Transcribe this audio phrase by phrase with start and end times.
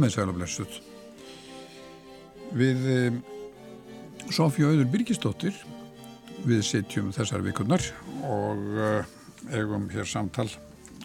[0.00, 0.76] komið sæl og blessuð.
[2.56, 3.16] Við um,
[4.32, 5.58] Sofja Auður Birgisdóttir
[6.48, 7.84] við sitjum þessar vikurnar
[8.24, 9.10] og uh,
[9.52, 10.46] eigum hér samtal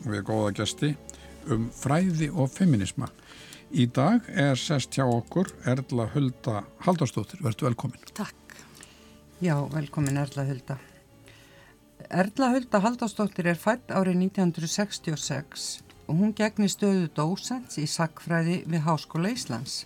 [0.05, 0.93] við góða gæsti
[1.51, 3.09] um fræði og feminisma.
[3.75, 7.43] Í dag er sest hjá okkur Erla Hulda Haldarsdóttir.
[7.43, 8.11] Verður velkomin.
[8.15, 8.61] Takk.
[9.43, 10.79] Já, velkomin Erla Hulda.
[12.07, 18.85] Erla Hulda Haldarsdóttir er fætt árið 1966 og hún gegnir stöðu dósens í sakfræði við
[18.85, 19.85] Háskóla Íslands.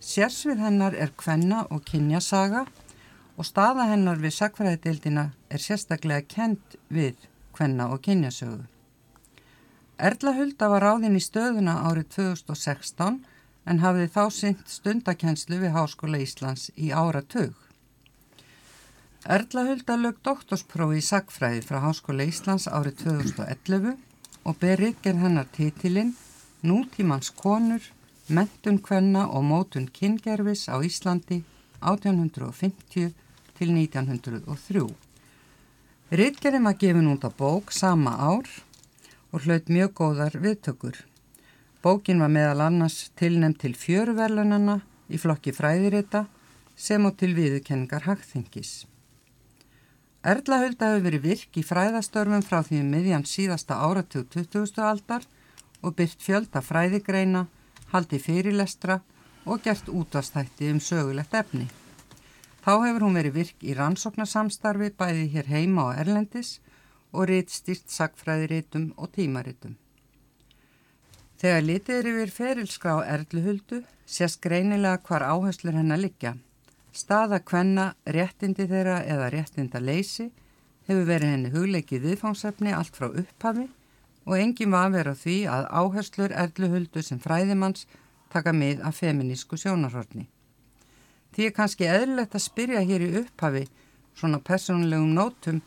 [0.00, 2.64] Sérsvið hennar er kvenna og kynjasaga
[3.36, 7.16] og staða hennar við sakfræðidildina er sérstaklega kent við
[7.56, 8.62] kvenna og kynjasögu.
[10.00, 13.18] Erla Hulda var ráðinn í stöðuna árið 2016
[13.68, 17.56] en hafði þá synt stundakenslu við Háskóla Íslands í áratug.
[19.28, 23.98] Erla Hulda lög doktorsprófi í sakfræði frá Háskóla Íslands árið 2011
[24.44, 26.14] og ber ykkur hennar titilinn
[26.62, 27.80] Nútímans konur,
[28.28, 31.40] mentun kvenna og mótun kyngerfis á Íslandi
[31.80, 33.14] 1850
[33.56, 34.84] til 1903.
[36.12, 38.44] Ritgerðin var gefin út á bók sama ár
[39.32, 41.00] og hlaut mjög góðar viðtökur.
[41.80, 46.26] Bókin var meðal annars tilnæmt til fjöruverlunana í flokki fræðirita
[46.76, 48.89] sem og til viðkenningar hagþengis.
[50.20, 54.74] Erla Hulda hefur verið virk í fræðastörfum frá því um miðjan síðasta áratug 20.
[54.84, 55.22] aldar
[55.80, 57.46] og byrt fjölda fræðigreina,
[57.88, 58.98] haldi fyrirlestra
[59.46, 61.70] og gert útastætti um sögulegt efni.
[62.60, 66.58] Þá hefur hún verið virk í rannsóknarsamstarfi bæði hér heima og erlendis
[67.16, 69.78] og reitt stýrt sagfræðiritum og tímaritum.
[71.40, 76.36] Þegar litið er yfir ferilskrá Erluhuldu sést greinilega hvar áherslur hennar liggja.
[76.92, 80.30] Staða kvenna, réttindi þeirra eða réttinda leysi
[80.88, 83.68] hefur verið henni hugleikið viðfángsefni allt frá upphafi
[84.26, 87.86] og enginn var að vera því að áherslur erluhuldu sem fræðimanns
[88.30, 90.26] taka mið af feminísku sjónarhorni.
[91.30, 93.64] Því er kannski eðlilegt að spyrja hér í upphafi
[94.18, 95.62] svona personlegum nótum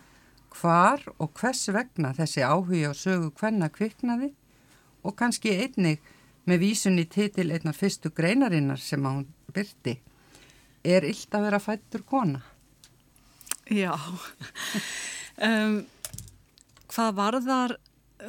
[0.53, 4.33] hvar og hvers vegna þessi áhuga og sögu hvenna kviknaði
[5.03, 6.03] og kannski einnig
[6.43, 10.01] með vísunni titil einnar fyrstu greinarinnar sem hún byrti
[10.83, 12.43] er illt að vera fættur kona?
[13.71, 13.95] Já,
[15.39, 15.77] um,
[16.91, 17.75] hvað varðar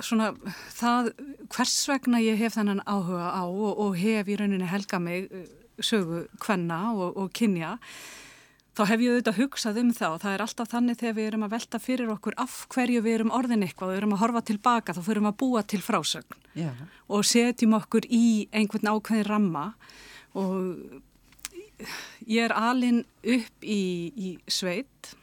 [0.02, 0.32] svona
[0.74, 1.12] það
[1.52, 5.46] hvers vegna ég hef þennan áhuga á og, og hef í rauninni helga mig uh,
[5.82, 7.76] sögu kvenna og, og kynja
[8.74, 11.46] þá hef ég auðvitað hugsað um það og það er alltaf þannig þegar við erum
[11.46, 14.44] að velta fyrir okkur af hverju við erum orðin eitthvað og við erum að horfa
[14.50, 16.86] tilbaka þá fyrir við að búa til frásögn yeah.
[17.06, 19.66] og setjum okkur í einhvern ákveðin ramma
[20.34, 21.02] og
[22.26, 25.14] ég er alin upp í, í sveit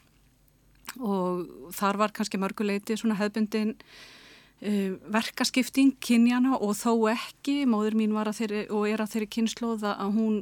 [0.99, 8.15] og þar var kannski mörguleiti svona hefbundin uh, verkaskipting kynjana og þó ekki, móður mín
[8.17, 10.41] var að þeirri og er að þeirri kynnslóða að hún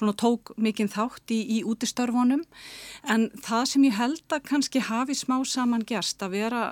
[0.00, 2.42] svona tók mikinn þátt í, í útistörfunum.
[3.12, 6.64] En það sem ég held að kannski hafi smá saman gerst að vera,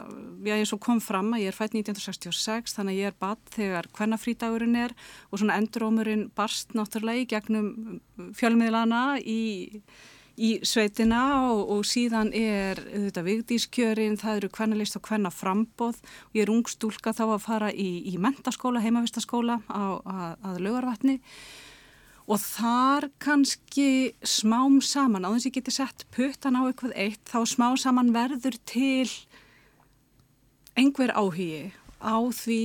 [0.46, 3.54] já ég svo kom fram að ég er fætt 1966 þannig að ég er badd
[3.54, 4.96] þegar hvernafrítagurinn er
[5.30, 7.72] og svona endurómurinn barst náttúrulega í gegnum
[8.38, 9.42] fjölmiðlana í
[10.38, 16.38] í sveitina og, og síðan er þetta vigdískjörin, það eru hvernalist og hvenna frambóð og
[16.38, 21.18] ég er ung stúlka þá að fara í, í mentaskóla, heimavistaskóla á, að, að lögarvatni
[22.28, 27.24] og þar kannski smám saman, á þess að ég geti sett puttan á eitthvað eitt,
[27.24, 29.08] þá smá saman verður til
[30.78, 31.72] einhver áhugi
[32.04, 32.62] á því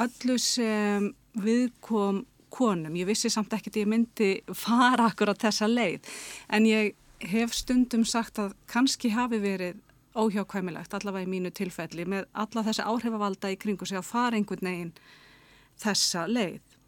[0.00, 2.96] öllu sem viðkom konum.
[2.98, 6.06] Ég vissi samt ekkert að ég myndi fara akkur á þessa leið,
[6.54, 6.94] en ég
[7.30, 9.82] hef stundum sagt að kannski hafi verið
[10.18, 14.66] óhjákvæmilegt, allavega í mínu tilfelli, með alla þessa áhrifavalda í kringu sig að fara einhvern
[14.66, 14.94] veginn
[15.82, 16.78] þessa leið.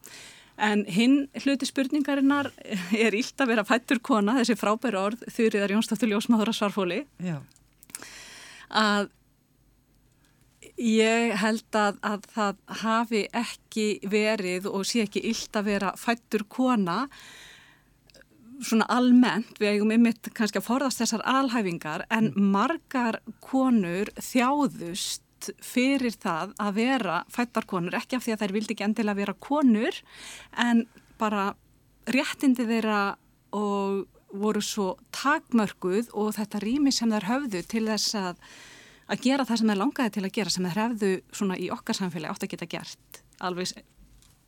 [0.62, 2.52] En hinn hluti spurningarinnar
[2.94, 7.00] er ílt að vera fættur kona, þessi frábæru orð, þurriðar Jónsdóttur Ljósmáður að svarfóli.
[7.18, 7.40] Já.
[8.70, 9.10] Að
[10.82, 16.46] ég held að, að það hafi ekki verið og sé ekki ílt að vera fættur
[16.48, 17.06] kona
[18.62, 25.64] svona almennt, við eigum ymitt kannski að forðast þessar alhæfingar en margar konur þjáðust út
[25.64, 29.98] fyrir það að vera fættarkonur, ekki af því að þær vildi ekki endilega vera konur
[30.58, 30.84] en
[31.18, 31.52] bara
[32.06, 33.16] réttindi þeirra
[33.52, 38.38] og voru svo takmörguð og þetta rými sem þær höfðu til þess að,
[39.12, 41.98] að gera það sem þær langaði til að gera sem þær hefðu svona í okkar
[41.98, 43.74] samfélagi átt að geta gert alveg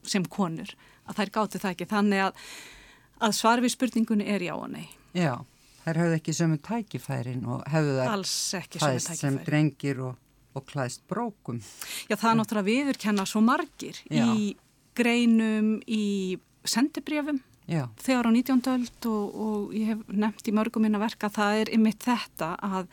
[0.04, 0.72] sem konur
[1.04, 2.46] að þær gáttu það ekki þannig að,
[3.28, 4.88] að svar við spurningunni er já og nei.
[5.14, 5.44] Já,
[5.84, 7.98] þær höfðu ekki sömu tækifærin og hefðu
[8.80, 10.20] þær sem drengir og
[10.54, 11.60] og klæðst brókum.
[12.08, 14.24] Já, það er náttúrulega viðurkenna svo margir Já.
[14.24, 14.54] í
[14.94, 18.60] greinum í sendibrjöfum þegar á 19.
[18.74, 22.88] öld og, og ég hef nefnt í mörgum minna verka það er ymitt þetta að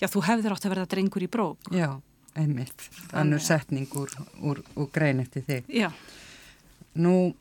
[0.00, 1.70] já, þú hefðir átt að verða drengur í brók.
[1.72, 2.00] Já,
[2.36, 2.88] einmitt.
[3.10, 4.12] Þannig setning úr,
[4.44, 5.70] úr, úr grein eftir þig.
[5.72, 5.88] Já.
[7.00, 7.32] Nú,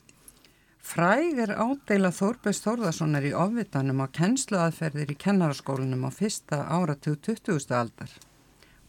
[0.80, 7.75] fræg er ádeila Þórbjörns Þórðarssonar í ofvitanum á kennsluaðferðir í kennaraskólinum á fyrsta áratug 20.
[7.75, 8.16] aldar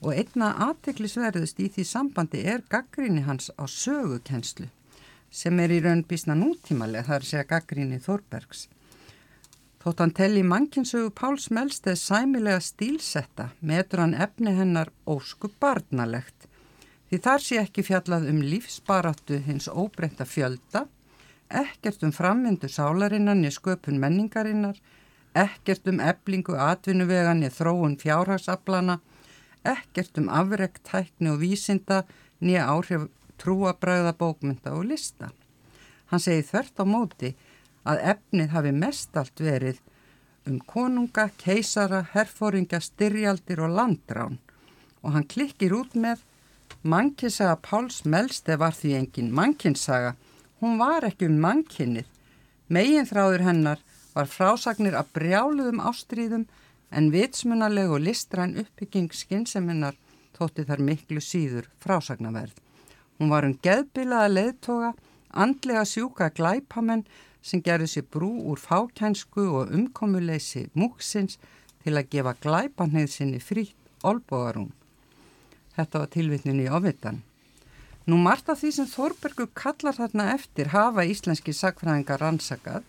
[0.00, 4.68] og einna aðteklisverðust í því sambandi er gaggríni hans á sögukennslu
[5.30, 8.64] sem er í raun bísna nútímaleg, það er að segja gaggríni Þórbergs.
[9.80, 16.48] Þótt hann telli mannkinsögu Páls Melsteð sæmilega stílsetta metur hann efni hennar ósku barnalegt
[17.10, 20.88] því þar sé ekki fjallað um lífsbarattu hins óbreyta fjölda
[21.50, 24.76] ekkert um framvindu sálarinnan í sköpun menningarinnar,
[25.34, 29.00] ekkert um eblingu atvinnuvegan í þróun fjárhagsaflana,
[29.64, 32.02] ekkert um afrekt, tækni og vísinda
[32.40, 33.08] nýja áhrif
[33.40, 35.30] trúabræða bókmynda og lista.
[36.10, 37.34] Hann segi þvert á móti
[37.88, 39.80] að efnið hafi mest allt verið
[40.48, 44.40] um konunga, keisara, herfóringa, styrjaldir og landrán
[45.02, 46.26] og hann klikkir út með
[46.82, 50.14] Mannkinsaga Páls Melste var því engin mannkinsaga
[50.60, 52.08] Hún var ekki um mannkinnið.
[52.68, 53.78] Megin þráður hennar
[54.12, 56.44] var frásagnir af brjáluðum ástríðum
[56.90, 59.98] en vitsmunaleg og listræn uppbygging skinnseminar
[60.36, 62.54] þótti þar miklu síður frásagnaverð.
[63.18, 64.92] Hún var um geðbilaða leðtoga,
[65.30, 67.04] andlega sjúka glæpamenn
[67.42, 71.38] sem gerði sér brú úr fákænsku og umkomuleysi múksins
[71.84, 74.72] til að gefa glæpanheið sinni frítt olbogarún.
[75.76, 77.22] Þetta var tilvittnin í ofitan.
[78.08, 82.86] Nú margt af því sem Þórbergur kallar þarna eftir hafa íslenski sagfræðingar rannsakað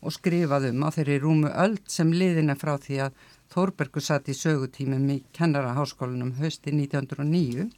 [0.00, 3.16] og skrifað um á þeirri rúmu öld sem liðina frá því að
[3.50, 7.70] Þórbergur satt í sögutímum í kennaraháskólanum hösti 1909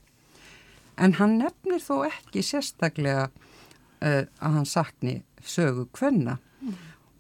[1.00, 6.74] en hann nefnir þó ekki sérstaklega uh, að hann sakni sögu kvenna mm.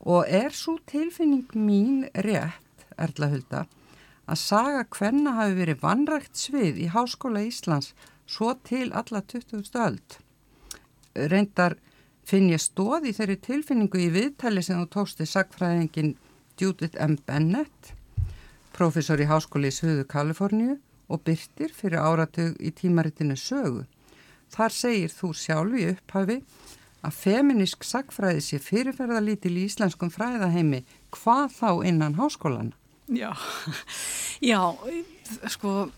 [0.04, 3.62] og er svo tilfinning mín rétt, Erla Hulda,
[4.28, 7.92] að saga kvenna hafi verið vanrægt svið í Háskóla Íslands
[8.28, 9.64] svo til alla 20.
[9.86, 10.18] öld.
[11.14, 11.78] Reyndar
[12.28, 16.14] finn ég stóð í þeirri tilfinningu í viðtali sem þú tókst í sagfræðingin
[16.60, 17.16] Judith M.
[17.26, 17.92] Bennett,
[18.82, 20.76] professor í Háskóli í Suðu Kaliforníu
[21.12, 23.84] og byrtir fyrir áratug í tímaritinu sögu.
[24.50, 26.38] Þar segir þú sjálf í upphafi
[27.06, 30.82] að feminisk sagfræði sé fyrirferðalítil í íslenskum fræðaheimi
[31.14, 32.72] hvað þá innan háskólan?
[33.06, 33.30] Já,
[34.50, 34.60] já,
[35.52, 35.92] sko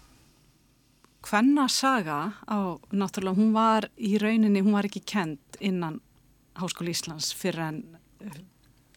[1.25, 6.03] hvenna saga á, náttúrulega, hún var í rauninni, hún var ekki kend innan
[6.61, 7.81] Háskóli Íslands fyrir en,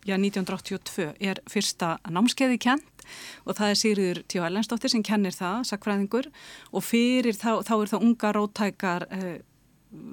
[0.07, 3.05] já, 1982 er fyrsta námskeiði kend
[3.45, 6.31] og það er Sigriður Tjó Ellensdóttir sem kennir það, sakfræðingur
[6.71, 9.37] og fyrir þá, þá er það unga rótækar uh,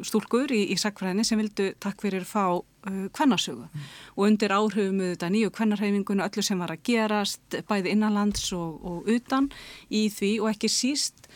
[0.06, 3.88] stúlkur í, í sakfræðinni sem vildu takk fyrir fá uh, kvennasögu mm.
[4.14, 9.11] og undir áhrifum þetta nýju kvennarhefingunum öllu sem var að gerast bæði innanlands og, og
[9.11, 9.50] utan
[9.90, 11.28] í því og ekki síst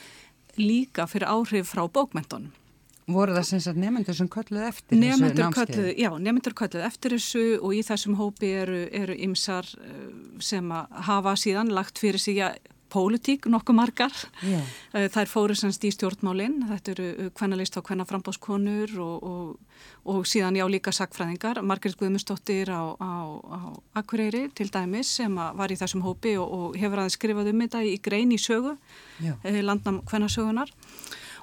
[0.59, 2.51] líka fyrir áhrif frá bókmentunum.
[3.09, 5.93] Voru það sem sagt nefnendur sem kölluð eftir nefnendur þessu námskeið?
[5.97, 10.03] Já, nefnendur kölluð eftir þessu og í þessum hópi eru, eru ymsar eh,
[10.45, 14.15] sem að hafa síðan lagt fyrir sig að pólitík nokkuð margar.
[14.43, 19.81] Eh, það er fóru semst í stjórnmálinn, þetta eru hvernalist á hvenna frambóðskonur og, og,
[20.09, 21.63] og síðan já líka sakfræðingar.
[21.65, 23.13] Margrit Guðmustóttir á, á,
[23.45, 23.59] á
[24.01, 27.85] Akureyri til dæmis sem var í þessum hópi og, og hefur aðeins skrifað um þetta
[27.85, 28.77] í grein í sögu,
[29.23, 30.73] eh, landnam hvernasögunar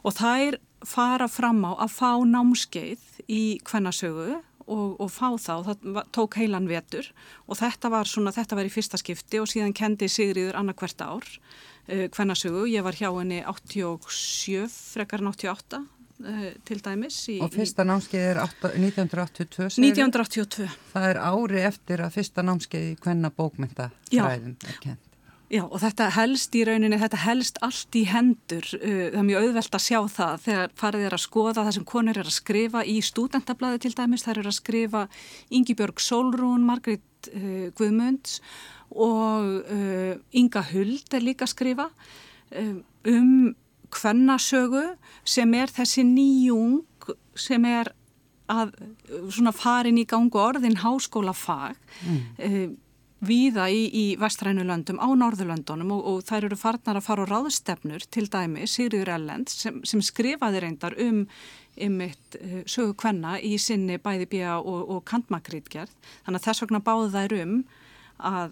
[0.06, 6.00] og þær fara fram á að fá námskeið í hvernasögu og, og fá þá, það
[6.16, 7.10] tók heilan vetur
[7.46, 11.26] og þetta var svona, þetta var í fyrsta skipti og síðan kendi Sigriður annarkvert ár
[11.26, 14.66] uh, hvernasögu, ég var hjá henni 87,
[14.96, 17.20] frekar en 88 uh, til dæmis.
[17.32, 19.70] Í, og fyrsta námskeið er 8, 1982?
[19.86, 20.70] 1982.
[20.94, 25.15] Það er ári eftir að fyrsta námskeið í hvenna bókmynda fræðum er kent.
[25.54, 29.48] Já og þetta helst í rauninni, þetta helst allt í hendur, uh, það er mjög
[29.48, 32.86] auðvelt að sjá það þegar farið er að skoða það sem konur er að skrifa
[32.86, 35.04] í stúdentablaði til dæmis, þær eru að skrifa
[35.54, 38.40] Ingi Björg Solrún, Margrit uh, Guðmunds
[38.96, 42.76] og uh, Inga Huld er líka að skrifa uh,
[43.12, 43.54] um
[43.96, 44.88] hvernasögu
[45.28, 46.82] sem er þessi nýjung
[47.38, 47.92] sem er
[48.52, 48.74] að
[49.34, 51.78] svona farin í gangu orðin háskólafag.
[52.06, 52.20] Mm.
[52.38, 52.66] Uh,
[53.24, 58.08] víða í, í vestrænulöndum á Norðurlöndunum og, og þær eru farnar að fara á ráðstefnur
[58.12, 61.24] til dæmi Sigriður Ellend sem, sem skrifaði reyndar um
[61.76, 65.92] ymitt uh, eh, sögu kvenna í sinni bæði bíja og, og kantmakrítgerð
[66.26, 67.56] þannig að þess vegna báði þær um
[68.20, 68.52] að,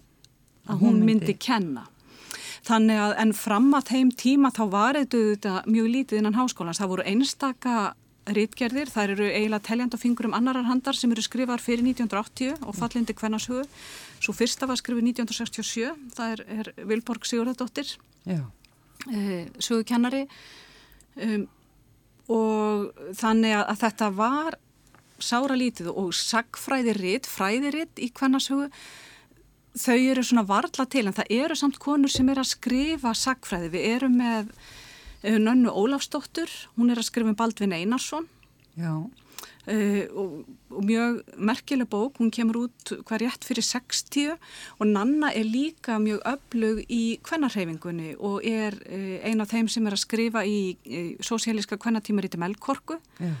[0.68, 1.86] að hún myndi, kenna.
[2.64, 6.80] Þannig að en fram að þeim tíma þá var þetta mjög lítið innan háskólans.
[6.80, 7.74] Það voru einstaka
[8.24, 12.76] rítgerðir, þær eru eiginlega teljand á fingurum annarar handar sem eru skrifar fyrir 1980 og
[12.78, 13.66] fallindi hvernashugu.
[14.22, 18.36] Svo fyrsta var skrifið 1967, það er, er Vilborg Sigurðardóttir, e,
[19.58, 20.24] sögukennari.
[21.14, 21.48] Um,
[22.32, 24.56] og þannig að, að þetta var
[25.22, 28.70] sára lítið og sagfræðiritt, fræðiritt í hvernashugu
[29.74, 33.72] þau eru svona varla til en það eru samt konur sem er að skrifa sagfræði.
[33.74, 38.28] Við erum með uh, Nönnu Ólafsdóttur, hún er að skrifa um Baldvin Einarsson
[39.68, 40.32] uh, og,
[40.70, 44.34] og mjög merkileg bók, hún kemur út hver rétt fyrir 60
[44.78, 49.86] og Nanna er líka mjög öflug í kvennarhefingunni og er uh, ein af þeim sem
[49.86, 53.00] er að skrifa í, í sósialíska kvennatímaríti Melkorku.
[53.20, 53.34] Já.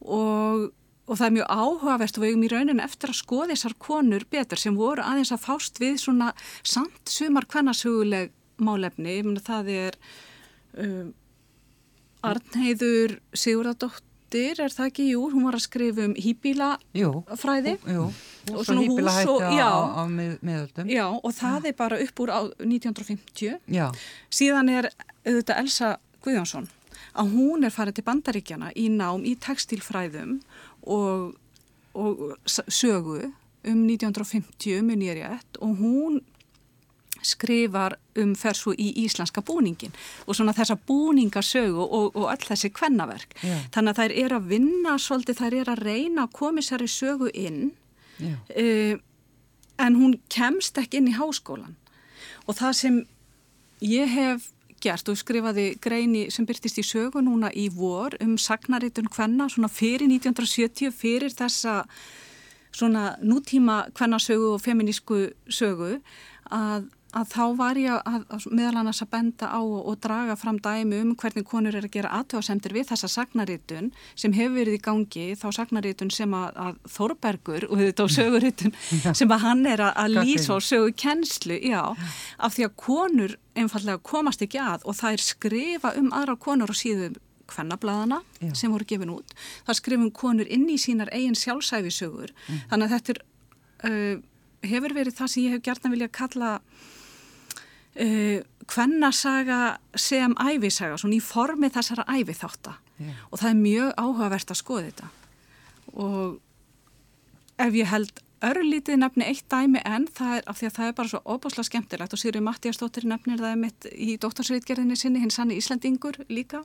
[0.00, 0.72] og
[1.06, 4.24] og það er mjög áhugavert og við erum í rauninu eftir að skoða þessar konur
[4.30, 6.32] betur sem voru aðeins að fást við svona
[6.66, 9.98] samt sumar kvennasuguleg málefni, ég að það er
[10.82, 11.12] um,
[12.26, 13.18] Arnheiður
[14.36, 19.44] Sigurðardóttir er það ekki, jú, hún var að skrifa um hýbílafræði og svona hús og,
[19.56, 20.90] já, á, á miðöldum.
[20.90, 21.68] Já, og það já.
[21.70, 23.86] er bara upp úr 1950 já.
[24.30, 24.90] síðan er
[25.24, 26.68] auðvitað Elsa Guðjónsson
[27.16, 30.38] að hún er farið til bandaríkjana í nám í textilfræðum
[30.84, 31.36] og,
[31.96, 33.32] og sögu
[33.66, 36.20] um 1950 mun ég rétt og hún
[37.26, 39.94] skrifar um fersu í íslenska búningin
[40.26, 43.36] og svona þessa búningasögu og, og all þessi kvennaverk.
[43.42, 43.66] Yeah.
[43.74, 46.90] Þannig að þær er að vinna svolítið, þær er að reyna að komi sér í
[46.90, 47.62] sögu inn
[48.22, 48.40] yeah.
[48.50, 49.04] uh,
[49.86, 51.76] en hún kemst ekki inn í háskólan
[52.46, 53.00] og það sem
[53.84, 54.50] ég hef
[54.82, 59.70] gert og skrifaði greini sem byrtist í sögu núna í vor um sagnaritun hvenna svona
[59.72, 61.82] fyrir 1970 fyrir þessa
[62.76, 65.96] svona nútíma hvennasögu og feminísku sögu
[66.52, 70.36] að, að þá var ég að, að meðal annars að benda á og, og draga
[70.38, 74.78] fram dæmi um hvernig konur er að gera aðtöðasemtir við þessa sagnaritun sem hefur verið
[74.78, 78.76] í gangi þá sagnaritun sem að, að Þorbergur og þetta á söguritun
[79.20, 81.82] sem að hann er að lýsa á sögu kennslu, já,
[82.38, 86.72] af því að konur einfallega komast ekki að og það er skrifa um aðra konur
[86.72, 88.20] og síðum hvennablaðana
[88.58, 89.34] sem voru gefin út.
[89.66, 92.32] Það skrifum konur inn í sínar eigin sjálfsæfisögur.
[92.34, 92.62] Mm.
[92.72, 93.20] Þannig að þetta er,
[93.86, 94.16] uh,
[94.66, 96.52] hefur verið það sem ég hef gert að vilja kalla
[98.02, 99.60] uh, kvennasaga
[99.94, 102.76] sem æfisaga, svona í formi þessara æfiþáta.
[102.96, 103.22] Yeah.
[103.30, 105.10] Og það er mjög áhugavert að skoða þetta.
[105.96, 106.38] Og
[107.62, 110.96] ef ég held örlítið nefni eitt dæmi en það er af því að það er
[110.98, 115.54] bara svo óbúslega skemmtilegt og Sýri Mattíastóttir nefnir það mitt í dóttarsreitgerðinni sinni, hins hann
[115.54, 116.62] Íslandingur líka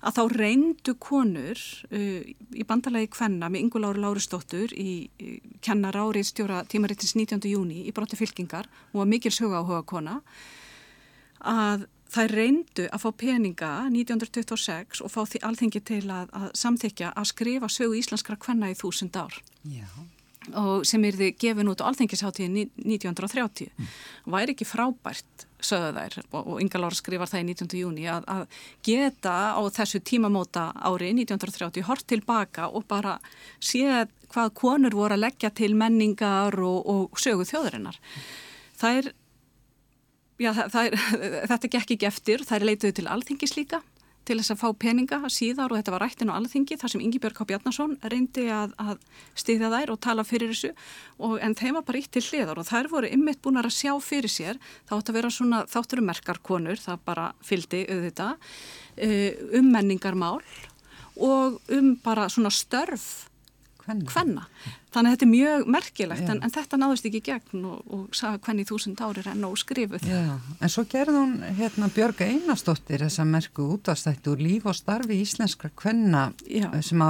[0.00, 1.60] að þá reyndu konur
[1.92, 2.20] uh,
[2.56, 7.44] í bandalagi Kvenna með Inguláru Lárustóttur í, í kennar árið stjóra tímaritins 19.
[7.50, 10.20] júni í brotti fylkingar og var mikil sög áhuga kona
[11.40, 17.12] að það reyndu að fá peninga 1926 og fá því alþengi til að, að samþykja
[17.14, 19.36] að skrifa sögu íslenskra kvenna í þúsund ár.
[19.62, 19.86] Já
[20.88, 23.88] sem er þið gefin út á alþengisháttíðin 1930 mm.
[24.32, 27.74] væri ekki frábært sögðu þær og, Inga Lára skrifar það í 19.
[27.82, 33.18] júni að, að geta á þessu tímamóta ári 1930 hort tilbaka og bara
[33.60, 38.00] séð hvað konur voru að leggja til menningar og, og sögu þjóðurinnar
[38.80, 39.12] það er,
[40.40, 40.98] já, það er
[41.52, 43.84] þetta gekk ekki eftir, það er leituð til alþengis líka
[44.28, 47.20] til þess að fá peninga síðar og þetta var rættin á alþingi þar sem Ingi
[47.22, 47.46] Björg K.
[47.48, 48.98] Bjarnason reyndi að, að
[49.38, 50.72] stiðja þær og tala fyrir þessu
[51.18, 53.94] og, en þeim var bara ítt til hliðar og þær voru ymmit búin að sjá
[54.04, 58.52] fyrir sér þá ætti að vera svona þátturum merkarkonur það bara fyldi auðvitað
[58.96, 60.38] eh, um menningarmál
[61.20, 63.29] og um bara svona störf
[64.10, 64.44] hvenna.
[64.90, 68.40] Þannig að þetta er mjög merkilegt en, en þetta náðist ekki gegn og, og sagði
[68.46, 70.06] hvenni þúsund ári renn og skrifuð.
[70.10, 74.78] Já, en svo gerði hún hérna Björga Einarstóttir þess að merku útastætti úr líf og
[74.78, 76.24] starfi íslenskra hvenna
[76.82, 77.04] sem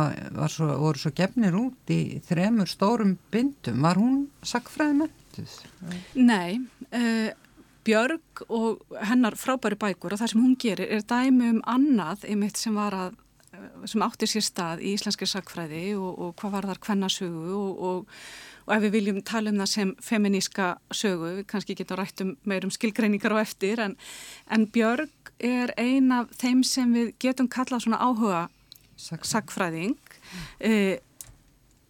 [0.53, 3.81] svo, voru svo gefnir út í þremur stórum bindum.
[3.87, 5.57] Var hún sakfræði mentuð?
[6.21, 6.61] Nei,
[6.93, 7.31] uh,
[7.87, 12.61] Björg og hennar frábæri bækur og það sem hún gerir er dæmi um annað einmitt
[12.61, 13.17] sem var að
[13.88, 18.23] sem áttir sér stað í íslenski sakfræði og, og hvað var þar hvennasögu og, og,
[18.67, 22.33] og ef við viljum tala um það sem feminíska sögu, við kannski getum rætt um
[22.49, 23.99] meirum skilgreiningar á eftir en,
[24.50, 28.49] en Björg er ein af þeim sem við getum kallað svona áhuga
[29.00, 29.97] sakfræðing
[30.61, 30.99] eh,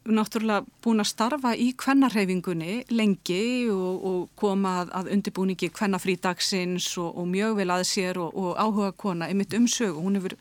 [0.08, 7.10] náttúrulega búin að starfa í kvennarhefingunni lengi og, og koma að, að undirbúningi kvennafrídagsins og,
[7.20, 10.00] og mjög vel að sér og, og áhuga kona um sögu.
[10.00, 10.36] Hún hefur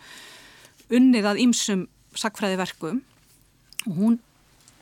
[0.90, 1.86] unnið að ýmsum
[2.18, 3.04] sakfræðiverkum
[3.88, 4.18] og hún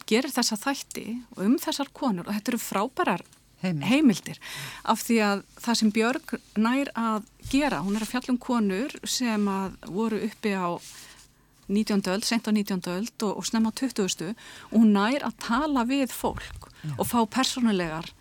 [0.07, 3.25] gerir þessa þætti og um þessar konur og þetta eru frábærar
[3.57, 3.87] Heimild.
[3.89, 4.39] heimildir
[4.85, 9.47] af því að það sem Björg nær að gera, hún er að fjallum konur sem
[9.49, 10.77] að voru uppi á
[11.67, 12.05] 19.
[12.13, 12.85] öld, sent á 19.
[12.93, 14.35] öld og, og snemma á 20.
[14.71, 16.93] og hún nær að tala við fólk Já.
[16.95, 18.11] og fá persónulegar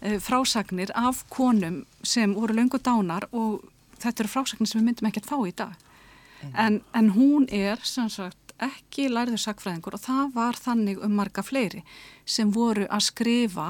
[0.00, 3.68] e, frásagnir af konum sem voru löngu dánar og
[4.00, 5.76] þetta eru frásagnir sem við myndum ekki að fá í dag.
[6.54, 11.44] En, en hún er sem sagt ekki læriður sakfræðingur og það var þannig um marga
[11.46, 11.84] fleiri
[12.26, 13.68] sem voru að skrifa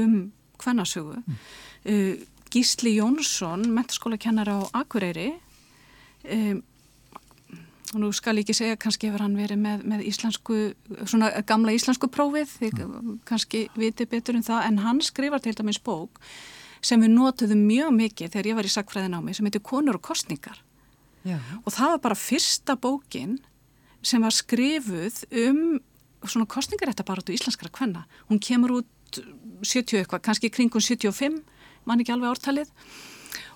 [0.00, 0.32] um
[0.62, 1.22] hvernasögu.
[1.22, 1.40] Mm.
[1.84, 5.32] Uh, Gísli Jónsson, menturskóla kennar á Akureyri,
[6.28, 6.60] um,
[7.92, 10.58] og nú skal ég ekki segja, kannski hefur hann verið með, með íslensku,
[11.08, 13.14] svona gamla íslensku prófið, þið mm.
[13.28, 16.20] kannski viti betur um það, en hann skrifar til dæmis bók
[16.82, 20.00] sem við notuðum mjög mikið þegar ég var í sakfræðin á mig, sem heitir Konur
[20.00, 20.60] og kostningar.
[21.26, 21.38] Já.
[21.62, 23.38] Og það var bara fyrsta bókin
[24.02, 25.62] sem var skrifuð um
[26.22, 28.04] svona kostningaréttabaratu íslenskara kvenna.
[28.30, 29.22] Hún kemur út
[29.62, 31.42] 70 eitthvað, kannski kringum 75,
[31.86, 32.70] mann ekki alveg ártalið.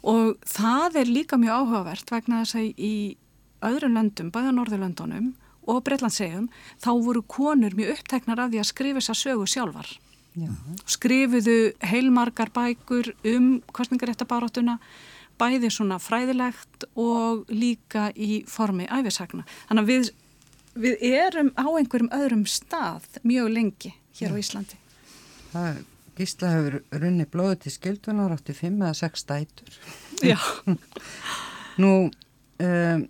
[0.06, 2.94] Og það er líka mjög áhugavert vegna þess að í
[3.66, 5.30] öðrum löndum, bæða Norðurlöndunum
[5.66, 6.50] og Breitlandsegjum,
[6.82, 9.88] þá voru konur mjög uppteknar af því að skrifa þess að sögu sjálfar.
[10.36, 10.50] Já.
[10.84, 11.58] Skrifuðu
[11.88, 14.76] heilmargar bækur um kostningaréttabaratuna,
[15.40, 19.44] bæði svona fræðilegt og líka í formi æfisagna.
[19.68, 20.10] Þannig að við,
[20.86, 24.34] við erum á einhverjum öðrum stað mjög lengi hér Já.
[24.34, 24.80] á Íslandi.
[25.52, 25.82] Það
[26.16, 29.76] Gísla hefur runni blóðu til skildunar átti fimm eða sex dætur.
[30.24, 30.38] Já.
[31.82, 31.92] Nú,
[32.64, 33.04] um,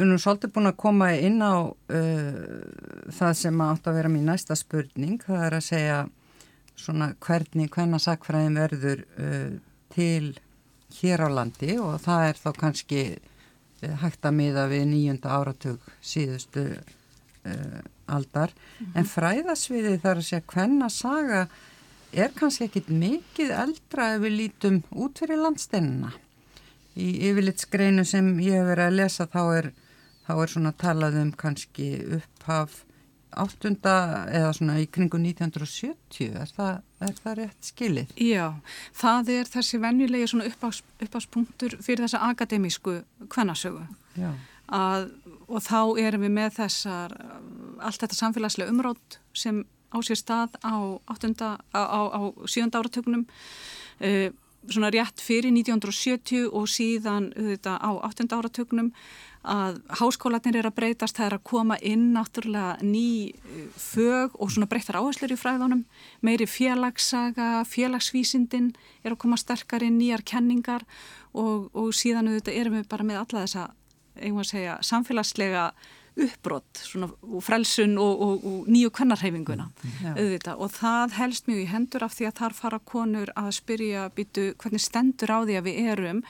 [0.00, 4.30] Við erum svolítið búin að koma inn á uh, það sem átt að vera mín
[4.30, 5.98] næsta spurning, það er að segja
[6.80, 9.50] svona hvernig hvenna sakfræðin verður uh,
[9.92, 10.30] til
[10.98, 15.90] hér á landi og það er þá kannski uh, hægt að miða við nýjunda áratug
[16.02, 18.96] síðustu uh, aldar, mm -hmm.
[18.98, 21.48] en fræðasviði þar að segja hvenna saga
[22.12, 26.12] er kannski ekkit mikið eldra ef við lítum út fyrir landsteinina.
[26.96, 29.72] Í yfirlitsgreinu sem ég hef verið að lesa þá er
[30.26, 32.84] þá er svona talað um kannski upphaf
[33.38, 33.94] áttunda
[34.32, 38.14] eða svona í kringu 1970, er það, er það rétt skilið?
[38.26, 38.46] Já,
[38.96, 43.00] það er þessi venjulegi svona uppháspunktur fyrir þessa akademísku
[43.32, 43.84] kvennasögu.
[44.70, 45.08] Að,
[45.50, 47.16] og þá erum við með þessar
[47.80, 50.74] allt þetta samfélagslega umrótt sem á sér stað á,
[51.10, 54.28] áttunda, á, á, á sjönda áratögnum uh,
[54.68, 58.92] svona rétt fyrir 1970 og síðan þetta, á áttunda áratögnum
[59.40, 64.52] að háskólanir er að breytast, það er að koma inn náttúrulega ný eh, fög og
[64.52, 65.86] svona breyttar áherslur í fræðunum,
[66.20, 68.74] meiri félagssaga, félagsvísindin
[69.04, 70.84] er að koma sterkar inn nýjar kenningar
[71.32, 73.70] og, og síðan auðvitað erum við bara með alla þessa,
[74.20, 75.70] eigum að segja, samfélagslega
[76.20, 79.68] uppbrott svona, og frelsun og, og, og nýju kvennarhefinguna
[80.10, 80.58] auðvitað.
[80.58, 84.50] Og það helst mjög í hendur af því að þar fara konur að spyrja býtu
[84.60, 86.24] hvernig stendur á því að við erum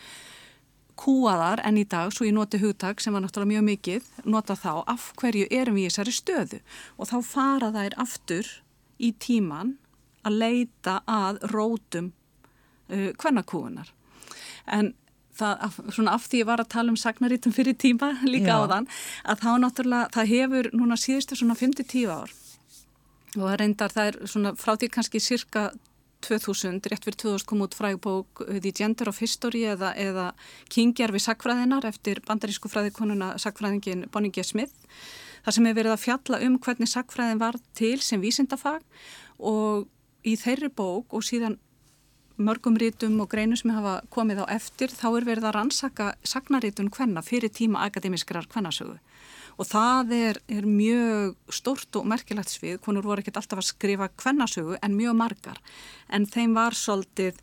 [1.00, 4.72] kúaðar enn í dag, svo ég noti hugtak sem var náttúrulega mjög mikið, nota þá
[4.90, 6.60] af hverju erum við í þessari stöðu
[6.96, 8.50] og þá fara þær aftur
[9.00, 9.76] í tíman
[10.28, 12.10] að leita að rótum
[12.92, 13.94] uh, kvennakúunar.
[14.68, 14.92] En
[15.40, 18.60] það, svona af því ég var að tala um sagnarítum fyrir tíma líka Já.
[18.60, 18.90] á þann,
[19.24, 22.36] að þá náttúrulega, það hefur núna síðustu svona 5-10 ár
[23.38, 25.68] og það reyndar, það er svona frá því kannski cirka
[26.26, 30.30] 2000, rétt fyrir 2000 kom út frægbók uh, The Gender of History eða, eða
[30.72, 34.44] Kingjar við sakfræðinar eftir bandarísku fræðikonuna sakfræðingin Bonnie G.
[34.46, 34.74] Smith
[35.44, 38.84] þar sem hefur verið að fjalla um hvernig sakfræðin var til sem vísindafag
[39.38, 39.88] og
[40.26, 41.56] í þeirri bók og síðan
[42.40, 46.88] mörgum rítum og greinum sem hafa komið á eftir þá er verið að rannsaka sagnarítun
[46.92, 48.96] hvenna fyrir tíma akademiskrar hvennasögu
[49.60, 54.08] og það er, er mjög stórt og merkilegt svið, konur voru ekkert alltaf að skrifa
[54.16, 55.60] kvennasögu en mjög margar
[56.08, 57.38] en þeim var svolítið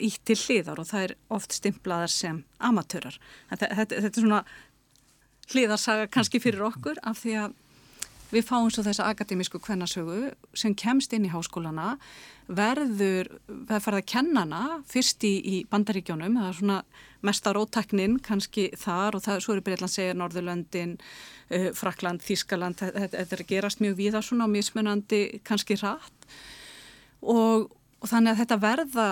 [0.00, 3.18] ítt til hliðar og það er oft stimplaðar sem amatörar.
[3.50, 4.44] Þetta, þetta, þetta er svona
[5.52, 7.56] hliðarsaga kannski fyrir okkur af því að
[8.34, 11.94] við fáum svo þessa akademísku kvennasögu sem kemst inn í háskólana
[12.44, 13.30] verður,
[13.68, 16.78] það farið að kennana fyrst í, í bandaríkjónum það er svona
[17.24, 20.98] mesta rótæknin kannski þar og það, svo eru Breitland segja Norðurlöndin,
[21.48, 26.28] uh, Frakland, Þískaland þetta, þetta er gerast mjög víða svona mismunandi kannski rætt
[27.22, 29.08] og, og þannig að þetta verða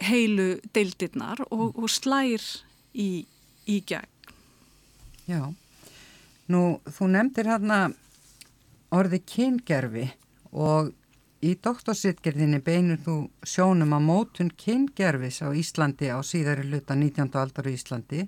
[0.00, 2.44] heilu deildirnar og, og slær
[2.96, 3.26] í,
[3.68, 4.08] í gegn.
[5.28, 5.44] Já,
[6.50, 7.90] nú þú nefndir hérna
[8.90, 10.08] orði kyngerfi
[10.50, 10.90] og
[11.40, 17.30] í doktorsitgerðinni beinur þú sjónum að mótun kyngerfis á Íslandi á síðari luta 19.
[17.40, 18.26] aldar í Íslandi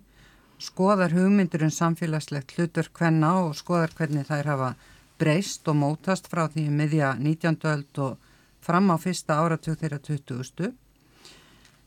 [0.63, 4.71] skoðar hugmyndur um samfélagslegt hlutur hvenna og skoðar hvernig þær hafa
[5.19, 7.59] breyst og mótast frá því miðja 19.
[7.73, 8.31] öld og
[8.63, 10.73] fram á fyrsta áratug þeirra 20.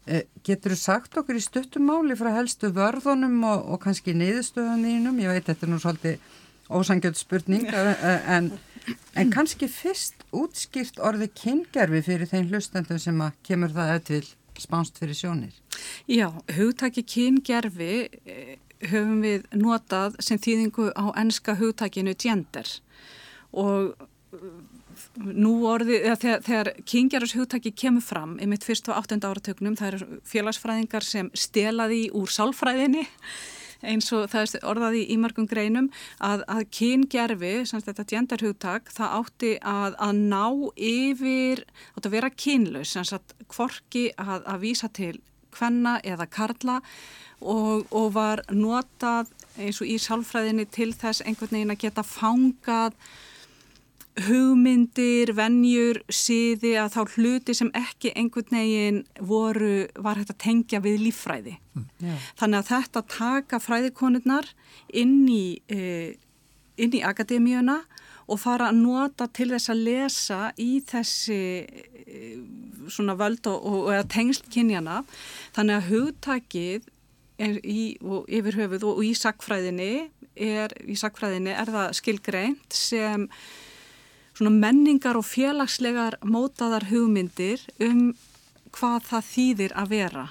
[0.05, 5.21] Eh, Getur þú sagt okkur í stuttumáli frá helstu vörðunum og, og kannski neyðustöðunínum?
[5.23, 6.33] Ég veit þetta er nú svolítið
[6.69, 7.67] ósangjöld spurning
[8.35, 8.51] en,
[9.15, 14.99] en kannski fyrst útskýrt orði kyngerfi fyrir þeim hlustendum sem að kemur það eftir spánst
[15.01, 15.55] fyrir sjónir.
[16.07, 18.55] Já, hugtaki kyngerfi eh,
[18.91, 22.69] höfum við notað sem þýðingu á enska hugtakinu gender
[23.55, 23.95] og
[25.19, 29.91] nú orði, þegar, þegar kyngerars hugtaki kemur fram í mitt fyrst og áttunda áratögnum, það
[29.91, 33.05] eru félagsfræðingar sem stelaði úr sálfræðinni
[33.85, 35.91] eins og það er orðaði í mörgum greinum
[36.23, 40.45] að, að kyngerfi, þetta genderhugtak, það átti að, að ná
[40.75, 41.63] yfir,
[41.95, 42.95] átti að vera kynlaus,
[43.51, 45.15] kvorki að, að vísa til
[45.55, 46.79] hvenna eða karla
[47.39, 52.97] og, og var notað eins og í sálfræðinni til þess einhvern veginn að geta fangað
[54.23, 60.79] hugmyndir, vennjur, síði að þá hluti sem ekki einhvern veginn voru, var hægt að tengja
[60.83, 61.57] við líffræði.
[61.75, 61.89] Mm.
[61.99, 62.29] Yeah.
[62.39, 64.47] Þannig að þetta taka fræðikonurnar
[64.95, 66.15] inn í, e,
[66.79, 67.81] inn í akademíuna
[68.25, 72.31] og fara að nota til þess að lesa í þessi e,
[72.87, 75.01] svona völd og, og, og tengslkynjana.
[75.57, 76.89] Þannig að hugtakið
[77.43, 79.93] í, yfir höfuð og í sakfræðinni
[80.35, 83.27] er, í sakfræðinni er það skilgreint sem
[84.43, 88.13] menningar og félagslegar mótaðar hugmyndir um
[88.75, 90.25] hvað það þýðir að vera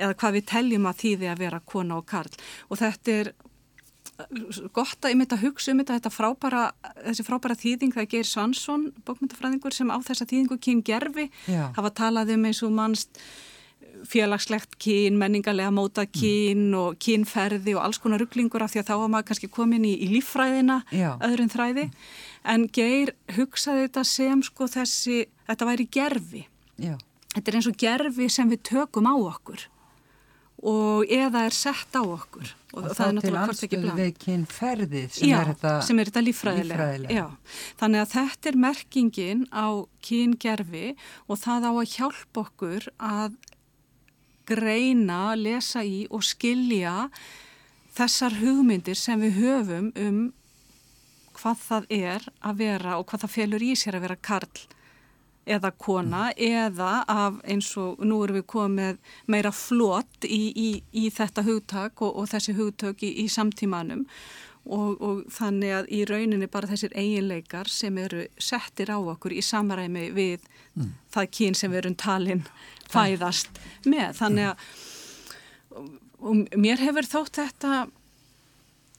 [0.00, 2.32] eða hvað við teljum að þýði að vera kona og karl
[2.68, 6.64] og þetta er uh, gott að ymita hugsa um þetta frábæra,
[7.04, 12.34] þessi frábæra þýðing það ger Svansson, bókmyndafræðingur sem á þessa þýðingu kyn gerfi hafa talað
[12.36, 13.22] um eins og mannst
[14.08, 16.12] félagslegt kyn, menningarlega mótað mm.
[16.16, 16.76] kyn mm.
[16.80, 19.92] og kynferði og alls konar rugglingur af því að þá var maður kannski komin í,
[19.92, 21.10] í líffræðina, Já.
[21.20, 26.46] öðrun þræði mm en Geir hugsaði þetta sem sko þessi, þetta væri gerfi.
[26.80, 26.96] Já.
[27.34, 29.68] Þetta er eins og gerfi sem við tökum á okkur
[30.60, 32.50] og eða er sett á okkur.
[32.70, 34.00] Og, og það er náttúrulega hvort ekki bland.
[34.00, 36.88] Við kynferðið sem Já, er þetta sem er þetta líffræðilega.
[36.88, 37.54] líffræðilega.
[37.80, 39.66] Þannig að þetta er merkingin á
[40.06, 40.84] kyngerfi
[41.26, 43.38] og það á að hjálpa okkur að
[44.50, 47.08] greina, lesa í og skilja
[47.96, 50.20] þessar hugmyndir sem við höfum um
[51.40, 54.68] hvað það er að vera og hvað það felur í sér að vera karl
[55.50, 56.36] eða kona mm.
[56.36, 59.00] eða af eins og nú erum við komið
[59.30, 64.06] meira flott í, í, í þetta hugtak og, og þessi hugtök í, í samtímanum
[64.68, 69.42] og, og þannig að í rauninni bara þessir eiginleikar sem eru settir á okkur í
[69.44, 70.44] samaræmi við
[70.76, 70.92] mm.
[71.14, 72.44] það kyn sem við erum talin
[72.90, 74.56] fæðast með þannig að
[76.60, 77.86] mér hefur þótt þetta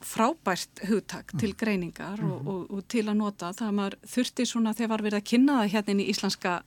[0.06, 1.58] frábært hugtak til mm.
[1.58, 2.48] greiningar mm -hmm.
[2.48, 5.30] og, og, og til að nota það að maður þurfti svona þegar var verið að
[5.32, 6.62] kynna það hérna í íslenska